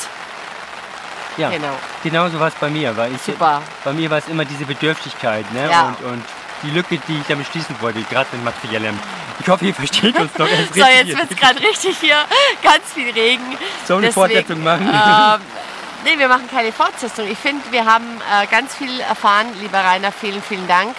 Ja, 1.37 1.50
Genau. 1.50 1.72
genau 2.02 2.28
so 2.28 2.38
war 2.40 2.48
es 2.48 2.54
bei 2.54 2.68
mir. 2.68 2.96
Weil 2.96 3.14
ich, 3.14 3.22
Super. 3.22 3.62
Bei 3.84 3.92
mir 3.92 4.11
war 4.11 4.18
es 4.18 4.28
immer 4.28 4.44
diese 4.44 4.64
Bedürftigkeit 4.66 5.50
ne? 5.52 5.70
Ja. 5.70 5.94
und, 6.02 6.12
und 6.12 6.24
die 6.62 6.70
Lücke, 6.70 6.98
die 7.06 7.18
ich 7.20 7.26
damit 7.28 7.46
schließen 7.46 7.76
wollte, 7.80 8.02
gerade 8.02 8.28
mit 8.32 8.44
Materiellem. 8.44 8.98
Ich 9.40 9.48
hoffe, 9.48 9.66
ihr 9.66 9.74
versteht 9.74 10.18
uns 10.18 10.37
noch. 10.37 10.48
Es 10.48 10.68
So, 10.74 10.84
jetzt 10.84 11.16
wird 11.16 11.30
es 11.30 11.37
gerade 11.37 11.61
richtig 11.61 11.96
hier, 12.00 12.16
ganz 12.62 12.92
viel 12.92 13.11
Regen. 13.11 13.56
Sollen 13.87 14.02
wir 14.02 14.08
eine 14.08 14.12
Fortsetzung 14.12 14.62
machen? 14.64 14.88
Ähm, 14.88 15.40
nee, 16.04 16.18
wir 16.18 16.26
machen 16.28 16.48
keine 16.50 16.72
Fortsetzung. 16.72 17.30
Ich 17.30 17.38
finde, 17.38 17.62
wir 17.70 17.84
haben 17.84 18.20
äh, 18.32 18.46
ganz 18.48 18.74
viel 18.74 18.98
erfahren, 19.00 19.46
lieber 19.61 19.78
Rainer. 19.78 20.11
Vielen, 20.11 20.42
vielen 20.42 20.66
Dank. 20.66 20.96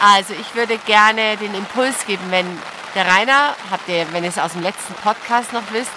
Also 0.00 0.34
ich 0.34 0.54
würde 0.54 0.78
gerne 0.78 1.36
den 1.36 1.54
Impuls 1.54 2.06
geben, 2.06 2.24
wenn 2.30 2.46
der 2.94 3.06
Rainer, 3.06 3.54
habt 3.70 3.88
ihr, 3.88 4.06
wenn 4.12 4.24
ihr 4.24 4.30
es 4.30 4.38
aus 4.38 4.52
dem 4.52 4.62
letzten 4.62 4.94
Podcast 4.94 5.52
noch 5.52 5.62
wisst, 5.72 5.90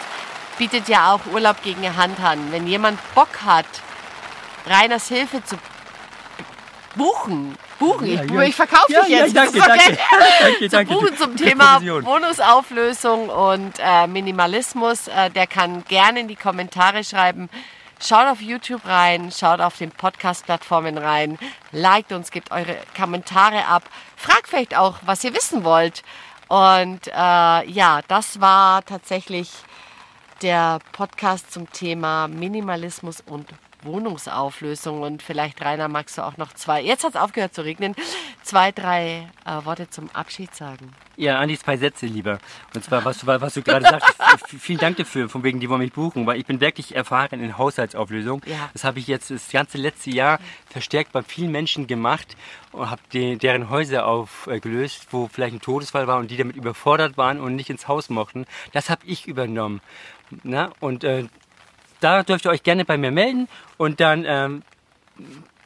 bietet 0.58 0.88
ja 0.88 1.14
auch 1.14 1.22
Urlaub 1.32 1.62
gegen 1.64 1.86
eine 1.86 1.96
Hand 1.96 2.20
an. 2.20 2.52
Wenn 2.52 2.68
jemand 2.68 3.00
Bock 3.16 3.42
hat, 3.46 3.66
Rainers 4.68 5.08
Hilfe 5.08 5.44
zu 5.44 5.58
buchen, 6.96 7.58
buchen, 7.80 8.06
Ja, 8.08 8.24
ich, 8.24 8.32
ja. 8.32 8.42
ich 8.44 8.56
verkaufe 8.56 8.92
Ja, 8.92 9.02
dich 9.02 9.10
ja, 9.10 9.18
jetzt. 9.26 9.36
danke, 9.36 9.58
Das 9.58 9.68
ist 9.68 9.68
danke. 9.88 9.98
danke, 10.42 10.70
danke. 10.70 10.94
buchen 10.94 11.18
zum 11.18 11.36
Thema 11.36 11.74
Provision. 11.76 12.06
Wohnungsauflösung 12.06 13.30
und 13.30 13.74
äh, 13.80 14.06
Minimalismus. 14.08 15.08
Äh, 15.08 15.32
der 15.32 15.48
kann 15.48 15.84
gerne 15.86 16.20
in 16.20 16.28
die 16.28 16.36
Kommentare 16.36 17.04
schreiben. 17.04 17.50
Schaut 18.06 18.28
auf 18.28 18.42
YouTube 18.42 18.86
rein, 18.86 19.32
schaut 19.32 19.62
auf 19.62 19.78
den 19.78 19.90
Podcast-Plattformen 19.90 20.98
rein, 20.98 21.40
liked 21.72 22.12
uns, 22.12 22.32
gebt 22.32 22.52
eure 22.52 22.76
Kommentare 22.98 23.66
ab, 23.66 23.84
fragt 24.18 24.50
vielleicht 24.50 24.76
auch, 24.76 24.98
was 25.06 25.24
ihr 25.24 25.34
wissen 25.34 25.64
wollt. 25.64 26.04
Und 26.50 27.08
äh, 27.08 27.12
ja, 27.14 28.02
das 28.10 28.42
war 28.42 28.84
tatsächlich 28.84 29.50
der 30.42 30.80
Podcast 30.92 31.54
zum 31.54 31.72
Thema 31.72 32.28
Minimalismus 32.28 33.22
und 33.22 33.48
Wohnungsauflösung. 33.84 35.02
Und 35.02 35.22
vielleicht, 35.24 35.62
Rainer, 35.64 35.88
magst 35.88 36.18
du 36.18 36.22
auch 36.24 36.38
noch 36.38 36.54
zwei, 36.54 36.82
jetzt 36.82 37.04
hat 37.04 37.16
es 37.16 37.22
aufgehört 37.22 37.54
zu 37.54 37.64
regnen, 37.64 37.96
zwei, 38.44 38.72
drei 38.72 39.28
äh, 39.46 39.66
Worte 39.66 39.90
zum 39.90 40.10
Abschied 40.12 40.54
sagen. 40.56 40.94
Ja, 41.16 41.38
Andi, 41.40 41.58
zwei 41.60 41.78
Sätze 41.78 42.08
lieber. 42.08 42.40
Und 42.74 42.84
zwar, 42.84 43.06
was, 43.06 43.20
du- 43.20 43.28
was 43.28 43.54
du 43.54 43.62
gerade 43.62 43.86
sagst, 43.86 44.16
vielen 44.60 44.80
Dank 44.80 44.98
dafür, 44.98 45.30
von 45.30 45.44
wegen, 45.44 45.60
die 45.60 45.70
wollen 45.70 45.82
mich 45.82 45.94
buchen, 45.94 46.26
weil 46.26 46.40
ich 46.40 46.46
bin 46.46 46.60
wirklich 46.60 46.96
erfahren 46.96 47.40
in 47.40 47.58
Haushaltsauflösung. 47.58 48.42
Ja. 48.46 48.70
Das 48.74 48.84
habe 48.84 48.98
ich 49.00 49.06
jetzt 49.08 49.30
das 49.30 49.50
ganze 49.52 49.78
letzte 49.78 50.10
Jahr 50.10 50.40
verstärkt 50.70 51.12
bei 51.12 51.22
vielen 51.22 51.52
Menschen 51.52 51.86
gemacht 51.86 52.36
und 52.72 52.90
habe 52.90 53.02
de, 53.14 53.36
deren 53.36 53.70
Häuser 53.70 54.08
aufgelöst, 54.08 55.08
wo 55.12 55.28
vielleicht 55.32 55.54
ein 55.56 55.62
Todesfall 55.62 56.08
war 56.08 56.18
und 56.18 56.32
die 56.32 56.38
damit 56.38 56.56
überfordert 56.56 57.16
waren 57.18 57.40
und 57.40 57.56
nicht 57.56 57.70
ins 57.70 57.88
Haus 57.88 58.10
mochten. 58.10 58.46
Das 58.72 58.90
habe 58.90 59.06
ich 59.06 59.28
übernommen. 59.28 59.82
Na? 60.42 60.72
Und 60.80 61.04
äh, 61.04 61.26
da 62.04 62.24
dürft 62.24 62.46
ihr 62.46 62.52
euch 62.52 62.64
gerne 62.64 62.86
bei 62.86 62.98
mir 62.98 63.12
melden 63.12 63.48
und 63.78 64.00
dann 64.00 64.26
ähm, 64.26 64.64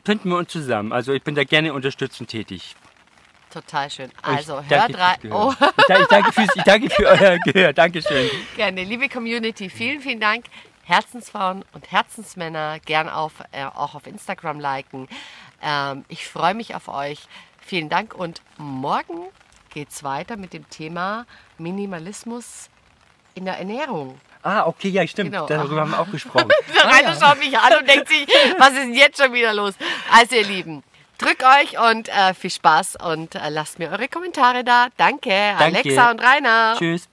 finden 0.06 0.30
wir 0.30 0.38
uns 0.38 0.50
zusammen. 0.50 0.92
Also 0.94 1.14
ich 1.14 1.24
bin 1.24 1.36
da 1.36 1.44
gerne 1.44 1.74
unterstützend 1.74 2.30
tätig. 2.30 2.76
Total 3.52 3.90
schön. 3.90 4.12
Ich 4.20 4.24
Also, 4.26 4.62
danke 4.70 4.98
hört 4.98 5.00
rein. 5.00 5.32
Oh. 5.32 5.54
Ich, 5.60 5.86
danke, 5.88 6.02
ich, 6.04 6.08
danke 6.10 6.32
fürs, 6.34 6.56
ich 6.56 6.64
danke 6.64 6.90
für 6.90 7.06
euer 7.08 7.38
Gehör. 7.46 7.74
Dankeschön. 7.74 8.30
gerne. 8.56 8.84
Liebe 8.84 9.10
Community, 9.10 9.70
vielen, 9.70 10.02
vielen 10.02 10.20
Dank. 10.20 10.46
Herzensfrauen 10.84 11.66
und 11.74 11.92
Herzensmänner 11.92 12.80
gern 12.86 13.10
auf, 13.10 13.34
äh, 13.52 13.66
auch 13.66 13.96
auf 13.96 14.06
Instagram 14.08 14.60
liken. 14.60 15.08
Ähm, 15.62 16.06
ich 16.08 16.28
freue 16.28 16.54
mich 16.54 16.76
auf 16.76 16.88
euch. 16.88 17.28
Vielen 17.60 17.90
Dank 17.90 18.14
und 18.14 18.42
morgen 18.58 19.28
geht's 19.74 20.04
weiter 20.04 20.38
mit 20.38 20.54
dem 20.54 20.70
Thema 20.70 21.26
Minimalismus 21.58 22.70
in 23.38 23.46
der 23.46 23.58
Ernährung. 23.58 24.20
Ah, 24.44 24.66
okay, 24.66 24.90
ja, 24.90 25.06
stimmt. 25.08 25.32
Genau. 25.32 25.46
Darüber 25.46 25.82
haben 25.82 25.92
wir 25.92 26.00
auch 26.00 26.10
gesprochen. 26.12 26.48
Der 26.74 26.86
Rainer 26.86 27.16
schaut 27.20 27.40
mich 27.40 27.58
an 27.58 27.80
und 27.80 27.90
denkt 27.90 28.08
sich, 28.08 28.28
was 28.58 28.70
ist 28.70 28.78
denn 28.78 28.94
jetzt 28.94 29.22
schon 29.22 29.34
wieder 29.34 29.54
los? 29.54 29.74
Also 30.12 30.36
ihr 30.36 30.46
Lieben, 30.46 30.84
drückt 31.18 31.44
euch 31.44 31.80
und 31.80 32.10
äh, 32.10 32.34
viel 32.34 32.50
Spaß 32.50 32.98
und 33.04 33.36
äh, 33.36 33.50
lasst 33.50 33.80
mir 33.80 33.92
eure 33.92 34.08
Kommentare 34.08 34.64
da. 34.64 34.88
Danke, 34.98 35.34
Alexa 35.58 36.12
und 36.12 36.22
Rainer. 36.22 36.76
Tschüss. 36.78 37.10